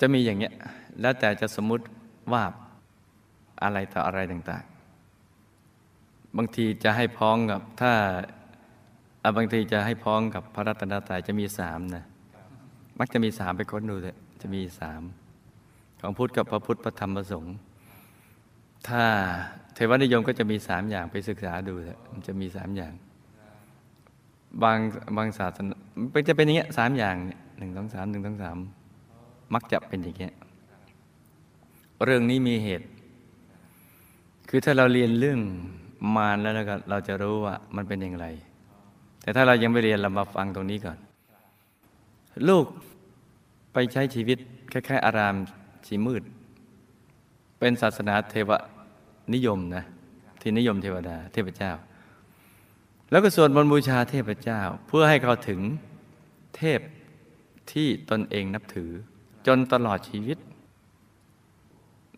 [0.00, 0.52] จะมีอย่างเนี้ย
[1.00, 1.84] แล้วแต่จะสมมติ
[2.32, 2.42] ว่า
[3.62, 7.92] อะไรต่ออะไรต่างๆ บางทีจะให้พ้องกับถ้า
[9.36, 12.04] บางทีจะให้พ้องกับพระรัตนตรัยจะมีสามนะ
[12.98, 15.02] มักจะมีสามไปค้นดูเลยจะมีสาม
[16.00, 17.56] ของพุทธกับพระพุทธพระธรรมพระสงฆ์
[18.88, 19.02] ถ้า
[19.74, 22.92] เทวนิยมก็จะมีสามอย่างไปศึกษาดูเลยมันจะมีสามอย่าง
[24.62, 24.78] บาง
[25.16, 25.76] บางศาสนา
[26.28, 27.16] จะเป็นอย่างเงี้ยสามอย่าง
[27.58, 28.56] หนึ่งสองสามหนึ่งสองสาม
[29.54, 30.34] มักจะเป็นอย่างเงี้ย
[32.04, 32.86] เรื่องนี้มีเหตุ
[34.56, 35.40] คือถ้าเราเรียนเรื่อง
[36.16, 36.54] มารแล้ว
[36.90, 38.26] เราจะรู้ว่ามันเป็นอย่างไร
[39.22, 40.98] แต่ถ้าเรายังไม่เรียนเรามาฟังตรงนี้ก่อน
[42.48, 42.66] ลูก
[43.72, 44.38] ไปใช้ชีวิต
[44.72, 45.34] คล้ายๆ อาราม
[45.86, 46.22] ชีมืด
[47.58, 48.50] เป็นศาสนาเทว
[49.34, 49.84] นิยมนะ
[50.40, 51.72] ที่นิยมเทวดา เทพเจ้า
[53.10, 55.60] แล้วก็สวดมนต์บูชาเทพเจ้า เพื่อให้เขาถึง
[56.56, 56.80] เทพ
[57.72, 58.90] ที่ตนเองนับถือ
[59.46, 60.38] จนตลอดชีวิต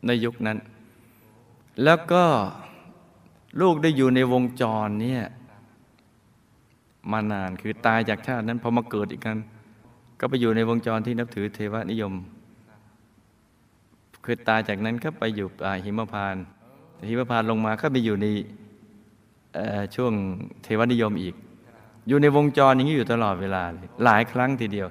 [0.07, 0.59] ในยุคนั้น
[1.85, 2.25] แล้วก็
[3.61, 5.25] ลูกได้อยู่ในวงจรเนี่ย
[7.13, 9.39] มานานคือตายจากชาตินั้นพอมาเกิดอีกกัน
[10.21, 12.13] ก็ไปอยู่ในวงจรที่นับถือเทวนิยม
[14.25, 16.37] คือตายจากนั้นก็ไปอยู่ป่าหิมพาน
[17.09, 18.27] หิมพานลงมาก็ไปอยู่ใน
[19.95, 20.13] ช่วง
[20.63, 21.35] เทวนิยมอีก
[22.09, 24.89] อยู่ในวงจรอย่างนี้อยู่ตลอดเวลาเลยหลายครั้งทีเดียว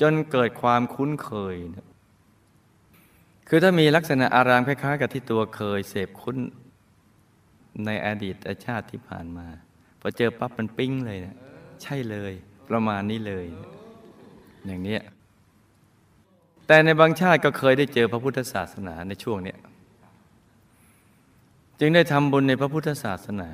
[0.00, 1.86] จนเกิดความคุ้นเคยนะ
[3.48, 6.38] คือถ้ามีลักษณะอารามคล้ายๆ กับที่ตัวเคยเสพคุ้น
[7.86, 8.34] ในอดีต
[8.64, 9.46] ชาติที่ผ่านมา
[10.00, 11.36] พอเจอปั๊บมันปิ้งเลยนะ
[11.82, 12.32] ใช่เลย
[12.70, 13.46] ประมาณนี้เลย
[14.66, 14.98] อย่างนี้
[16.66, 19.54] แต่ในบางชาติก็เคยได้เจอพระพุทธศาสนาในช่วงนี้
[21.80, 23.48] จึงได้ทำบุญในพระพุทธศาสนา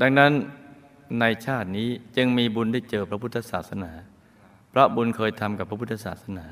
[0.00, 0.32] ดังนั้น
[1.20, 3.90] ในชาตินี้จึงมีบุญได้เจอพระพุทธศาสนา
[4.70, 6.44] เพราะบุญเคยทำกับพระพุทธศาสนา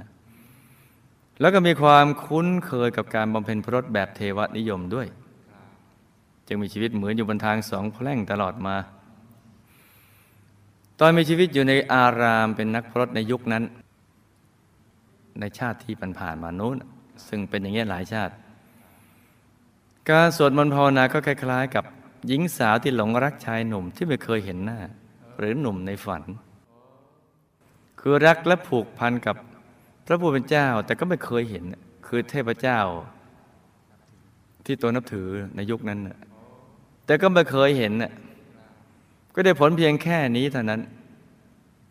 [1.41, 5.07] แล้วก็มีความคุ้นเคยกับการบำเพ็ญพรตแบบเทวนิยมด้วย
[6.47, 8.76] จึงมีชีวิตเหมือนอยู่บนทางสองแพร่งตลอดมา
[11.01, 13.64] ตอนมีชีวิตอยู่ในอารามเป็นนักพรตในยุคนั้น
[15.41, 16.76] ในชาติที่ผ่านมานู้น
[17.28, 18.34] ซึ่งเป็นอย่างนี้หลายชาติ
[20.11, 21.84] การสวดมนต์ภาวนาก็คล้าย ๆ กับ
[22.26, 24.80] หญิงสาวที่หลงรักชายหนุ่มที่ไม่เคยเห็นหน้า
[25.39, 26.22] หรือหนุ่มในฝัน
[28.01, 29.36] คือรักและผูกพันกับ
[30.11, 31.64] พระผู้เป็นเจ้าแต่ก็ไม่เคยเห็น
[32.06, 32.80] คือเทพเจ้า
[34.66, 36.00] ที่ตัวนับถือในยุคนั้น
[37.06, 37.92] แต่ก็ไม่เคยเห็น
[39.34, 40.80] ก็ได้ผลเพียงแค่นี้เท่านั้น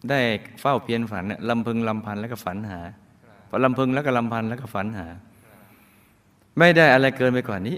[0.09, 0.19] ได้
[0.61, 2.79] เฝ้าเพียรฝันลำพึงลำพันแล้วก็ฝันหา
[3.49, 5.07] พอลำพึงแล้วก็ลำพันแล้วก็ฝันหา
[6.59, 7.77] ไม่ได้อะไรเกินไปกว่านี้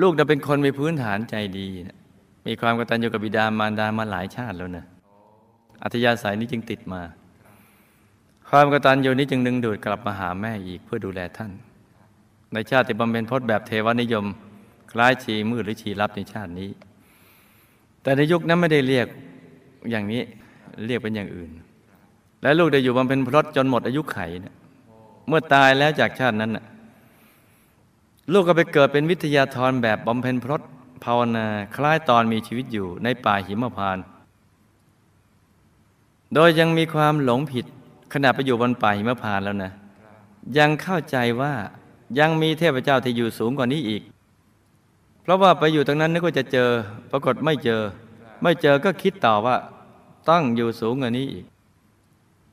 [0.00, 1.68] ลูกจะเป็นคนมีพื้นฐานใจดี
[2.46, 4.84] มีความกตัญญูกับบิดามารดามาหลายชาติแล้วนะ
[5.82, 7.02] อัธยาศัยนี้จึงติดมา
[8.52, 11.50] ความกตัญญูนี้จึงดึงดูดกลับมาหาแม่อีกเพื่อดูแลท่าน
[12.52, 14.26] ในชาติบำเพ็ญพจน์แบบเทวนิยม
[14.92, 16.70] คล้ายชีมืดหรือชีรับในชาตินี้
[18.02, 19.06] แต่ในยุคนั้นไม่ได้เรียก
[19.90, 20.22] อย่างนี้
[20.86, 21.50] เรียกเป็นอย่างอื่น
[22.42, 26.64] และลูกได้อยู่บำเพ็ญพรตจนหมดอายุไขเเมื่อตายแล้วจากชาตินั้นนะ
[28.32, 30.62] ลูกก็ไปเกิดเป็นวิทยาธรแบบบำเพ็ญพรต
[31.04, 31.46] ภาวนา
[31.76, 33.98] คล้ายตอนมีชีวิตอยู่ในป่าหิมพาน
[36.34, 37.66] โดยยังมีความหลงผิด
[38.12, 39.72] ขณะไปอยู่บนป่าหิมพานแล้วนะ
[40.58, 41.52] ยังเข้าใจว่า
[42.18, 44.02] ยังมีเทพเจ้าที่อยู่สูงกว่านี้อีก
[45.22, 46.68] เพราะว่าไปอยู่ตรงนั้นนึกว่าจะเจอ
[47.10, 47.80] ปรากฏไม่เจอ
[48.42, 49.56] ไม่เจอก็คิดต่อว่า
[50.28, 51.44] ต้องอยู่สูงกว่านี้อีก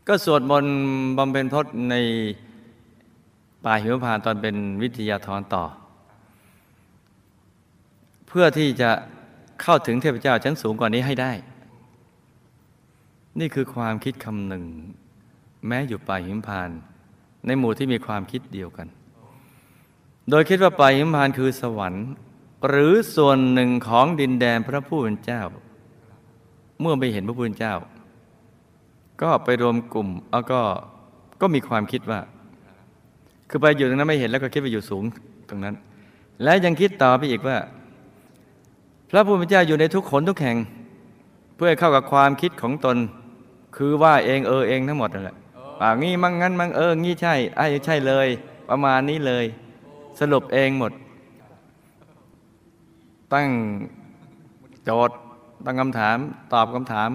[0.07, 0.75] ก็สวดมนต์
[1.17, 1.95] บำเพ็ญพจน์ใน
[3.63, 5.63] ป่าหิมพานตอนเป็นวิทยาธรต่อ
[8.27, 8.89] เพื่อที่จะ
[9.61, 11.31] เข้าถึงเทพเจ้าชั้นสูงกว่านี้ให้ได้
[13.39, 14.63] นี่คือความคิดคำหนึ่ง
[15.67, 16.69] แม้อยู่ป่าหิมพาน
[17.45, 18.87] ในหมู่ที่มีความคิดเดียวกัน
[20.29, 22.07] โดยคิดว่าป่าหิมพานคือสวรรค์
[22.67, 25.41] หรือส่วนหนึ่งของดินแดนพระผู้เป็นเจ้า
[26.81, 27.75] เมื่อไปเห็นพระผู้เป็นเจ้า
[29.21, 30.61] ก็ไปรวมกลุ่มแล้วก็
[31.41, 32.19] ก็มีความคิดว่า
[33.49, 35.03] คือไปอยู่ตรงนั้นไม่เห็นแล้วก็คิดไปอยู่สูง
[35.49, 35.75] ตรงนั้น
[36.43, 37.57] และยังคิดต่อไปอีกว่า
[39.09, 40.57] พระผู้เป็นเจ้าอยู่ในทุกขนทุกแห่ง
[41.55, 42.97] เพื่อเข้ากับความคิดของตน
[43.77, 45.37] คือว่าเองเออเองทั้งหมดนั่นแหละ
[45.79, 48.27] ป่างี้มั่งงั้นมั่งเอองี้ใช่ไอ้ใช่เลย
[48.69, 49.45] ประมาณนี้เลย
[50.19, 50.91] สรุปเองหมด
[53.33, 53.49] ตั้ง
[54.83, 55.17] โจทย์
[55.65, 56.17] ตั้งคำถาม
[56.53, 57.09] ตอบคำถาม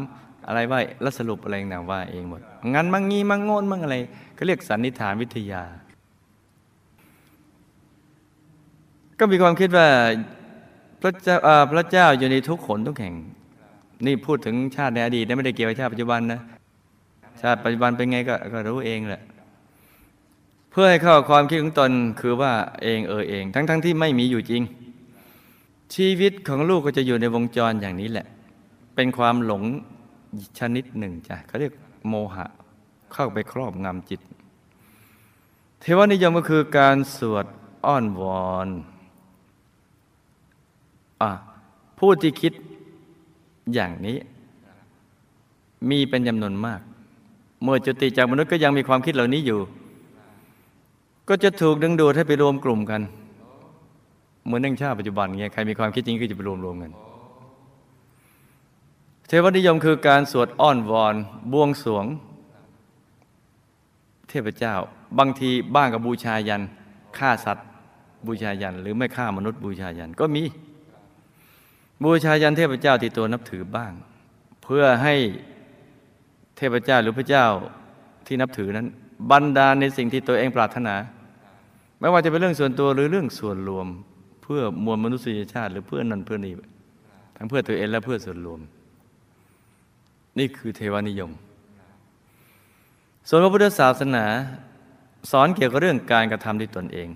[0.46, 2.40] อะไรว่าแล้วสรุปอะไรต่างว่าเองหมด
[2.74, 3.96] งั้นมั่งงี้มั่งโง่นมั่งอะไร
[4.36, 5.62] ก็เรียกสันนิษฐานวิทยา
[9.18, 9.88] ก็มีความคิดว่า
[11.02, 11.36] พระเจ้า
[11.70, 13.14] พระเจ้าอยู่ในทุกขนทุกแห่ง
[14.06, 16.40] นี่พูดถึงชาติในอดีตนะไม่ได้เกี่ยวกับชาติปัจจุบันนะ
[17.42, 19.22] ชาติปัจจุบันเป็นไงก็ก็รู้เองแหละ
[20.70, 21.90] เพื่อให้เข้าความคิดของตน
[22.20, 24.62] คือว่าเองเออเอง ทั้งๆทที่ไม่มีอยู่จริง
[25.94, 28.26] ชีวิตของลูกก็จะอยู่ในวงจรอย่างนี้แหละ
[28.94, 29.62] เป็นความหลง
[30.58, 31.72] ชนิดหนึ่งจ้ะเขาเรียก
[32.08, 32.46] โมหะ
[33.12, 34.20] เข้าไปครอบงำจิต
[35.80, 37.46] เทวนิยมก็คือการสวด
[37.86, 38.68] อ้อนวอน
[41.22, 41.24] อ
[41.98, 42.52] ผู้ที่คิด
[43.74, 44.16] อย่างนี้
[45.88, 46.80] มีเป็นจำนวนมาก
[47.62, 49.60] เมื่อจุติจากมนุษย์ก็ยังมีความคิดเหล่านี้อยู่
[51.28, 53.00] ก็จะถูกดึงดูดให้ไปรวมกลุ่มกัน
[54.44, 56.92] เหมือนนั่งชาปัจจุบันเงี้ยใครมีความคิดจริงก็จะไปรวมรวมกัน
[59.26, 61.14] เทวนิยมคือการสวดอ้อนวอน
[61.52, 62.04] บวงสวง
[64.28, 64.74] เทพเจ้า
[65.18, 66.62] บางทีบ้างกับบูชายัน
[67.18, 67.66] ฆ่าสัตว์
[68.26, 70.42] บูชายัน หรือไม่ฆ่ามนุษย์บูชายันก็มี
[72.02, 73.92] บูชายันเทพเจ้าที่ตัวนับถือบ้าง
[74.62, 75.14] เพื่อให้
[76.56, 77.46] เทพเจ้าหรือพระเจ้า
[78.26, 78.86] ที่นับถือนั้น
[79.30, 80.94] บันดาลในสิ่งที่ตัวเองปรารถนา
[82.00, 83.86] ไม่ว่าจะเป็นเรื่องส่วนตัวหรือเรื่องส่วนรวม
[84.42, 86.54] เพื่อมวลมนุษยชาติ หรือเพื่อนั่นเพื่อนี่
[87.36, 88.60] ทั้งเพื่อตัวเองและเพื่อส่วนรวม
[90.38, 91.30] นี่คือเทวานิยม
[93.28, 94.24] ส่วนพระพุทธศาสนา
[95.30, 97.08] สอนเกี่ยวกับเรื่องการกระทำด้วยตนเอง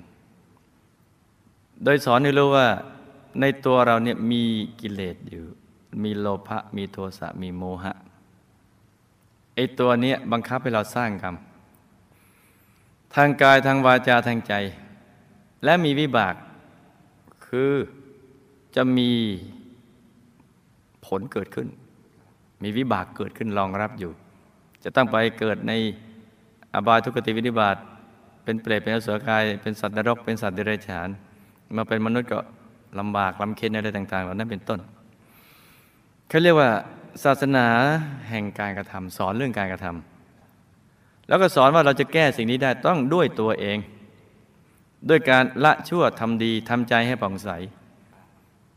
[1.84, 2.66] โดยสอนให้รู้ว่า
[3.40, 4.42] ในตัวเราเนี่ยมี
[4.80, 5.44] กิเลสอยู่
[6.04, 7.94] มีโลภะมีโทสะมีโมหะ
[9.56, 11.36] ไอตัวนี้บังคับให้เราสร้างกรรม
[13.14, 14.54] ทางกายทางวาจาทางใจ
[15.64, 16.34] และมีวิบาก
[17.46, 17.72] คือ
[18.76, 19.10] จะมี
[21.06, 21.68] ผลเกิดขึ้น
[22.62, 24.12] มีวิบากเกิดขึ้นรองรับอยู่
[24.84, 25.72] จะต้องไปเกิดใน
[26.74, 27.76] อบายทุกติวินิบาต
[28.44, 31.08] เป็นเปรตเป็นอสุรกาย เป็นสัตว์นรก เป็นสัตว์เดรัจฉาน
[31.76, 32.38] มาเป็นมนุษย์ก็
[32.98, 34.80] ลำบากลำเค็ญอะไรต่าง ๆ เหล่านั้นเป็นต้น
[36.28, 36.70] เขาเรียกว่า
[37.24, 37.66] ศาสนา
[38.28, 43.78] แห่งการกระทำสอนเรื่องการกระทำแล้วก็สอนว่าเราจะแก้สิ่งนี้ได้ต้องด้วยตัวเอง
[45.08, 47.48] ด้วยการละชั่วทำดีทำใจให้ผ่องใส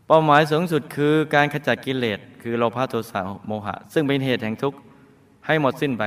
[0.07, 4.77] เป้าหมายสูงสุดคือการขจัดกิเลสคือโลภะโทสะโมหะ ซึ่งเป็นเหตุแห่งทุกข์
[5.45, 6.03] ให้หมดสิ้นไป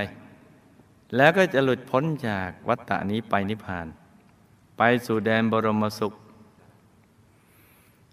[1.16, 3.86] แล้วก็จะหลุดพ้นจากวัฏฏะนี้ไปนิพพาน
[4.78, 6.12] ไปสู่แดนบรมสุข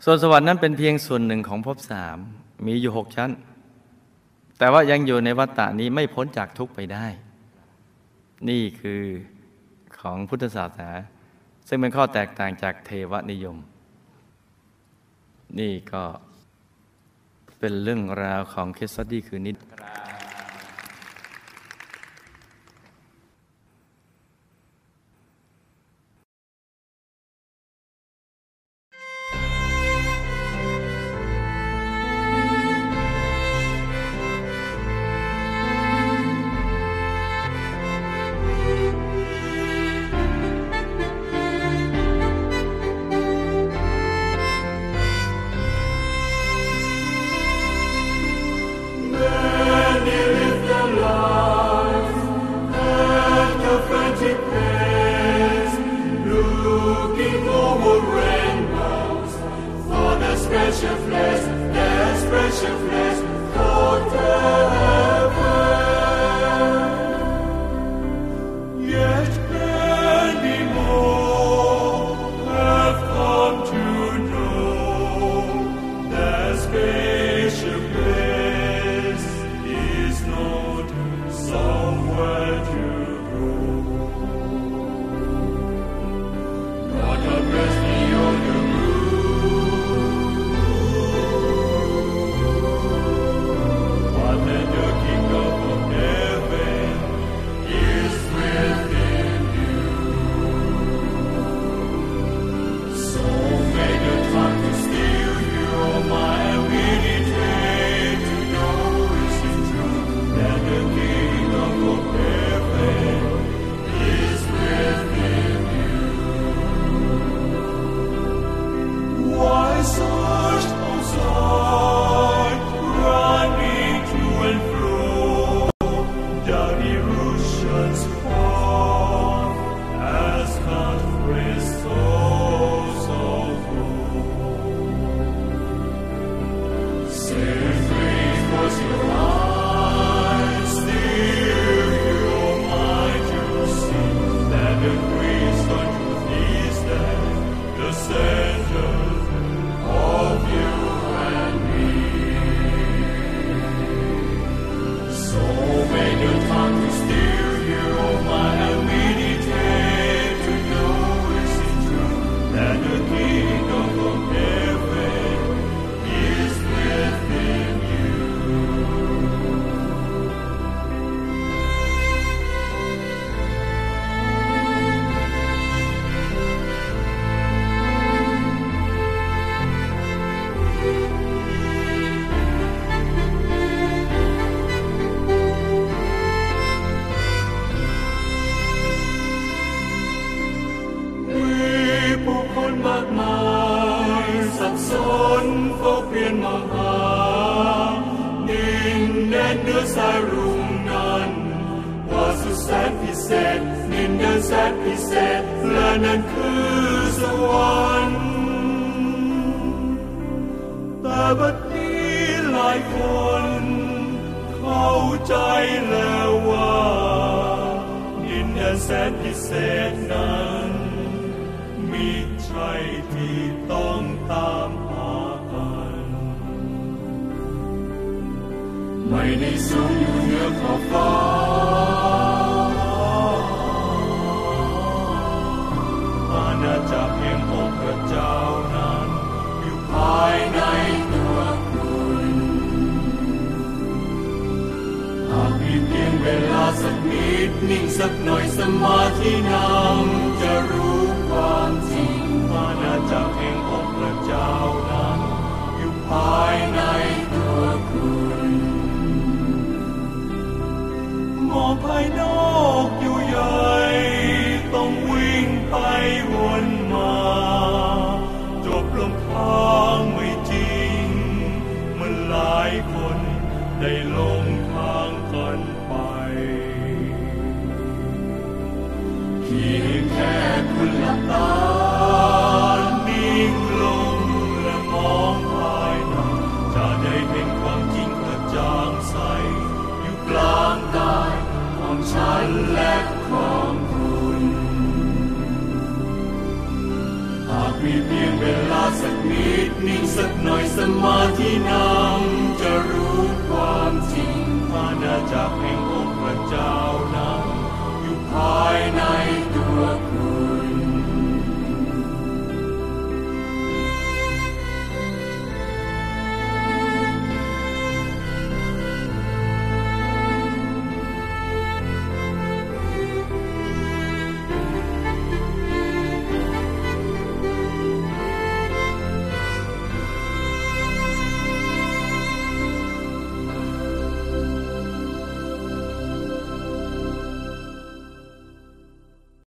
[0.03, 2.17] ส่วนสวรรค์นั้นเป็นเพียงส่วนหนึ่งของภพสาม
[2.65, 3.29] มีอยู่หกชั้น
[4.59, 7.05] แต่ว่ายังอยู่ในวัฏฏะนี้ไม่พ้นจากทุกข์ไปได้
[8.49, 9.03] นี่คือ
[9.99, 10.91] ของพุทธศาสนา
[11.67, 13.57] ซึ่งเป็นข้อแตกต่างจากเทวนิยม
[15.59, 16.03] นี่ก็
[17.59, 19.51] เป็นเรื่องราวของเคสตี้คือนิ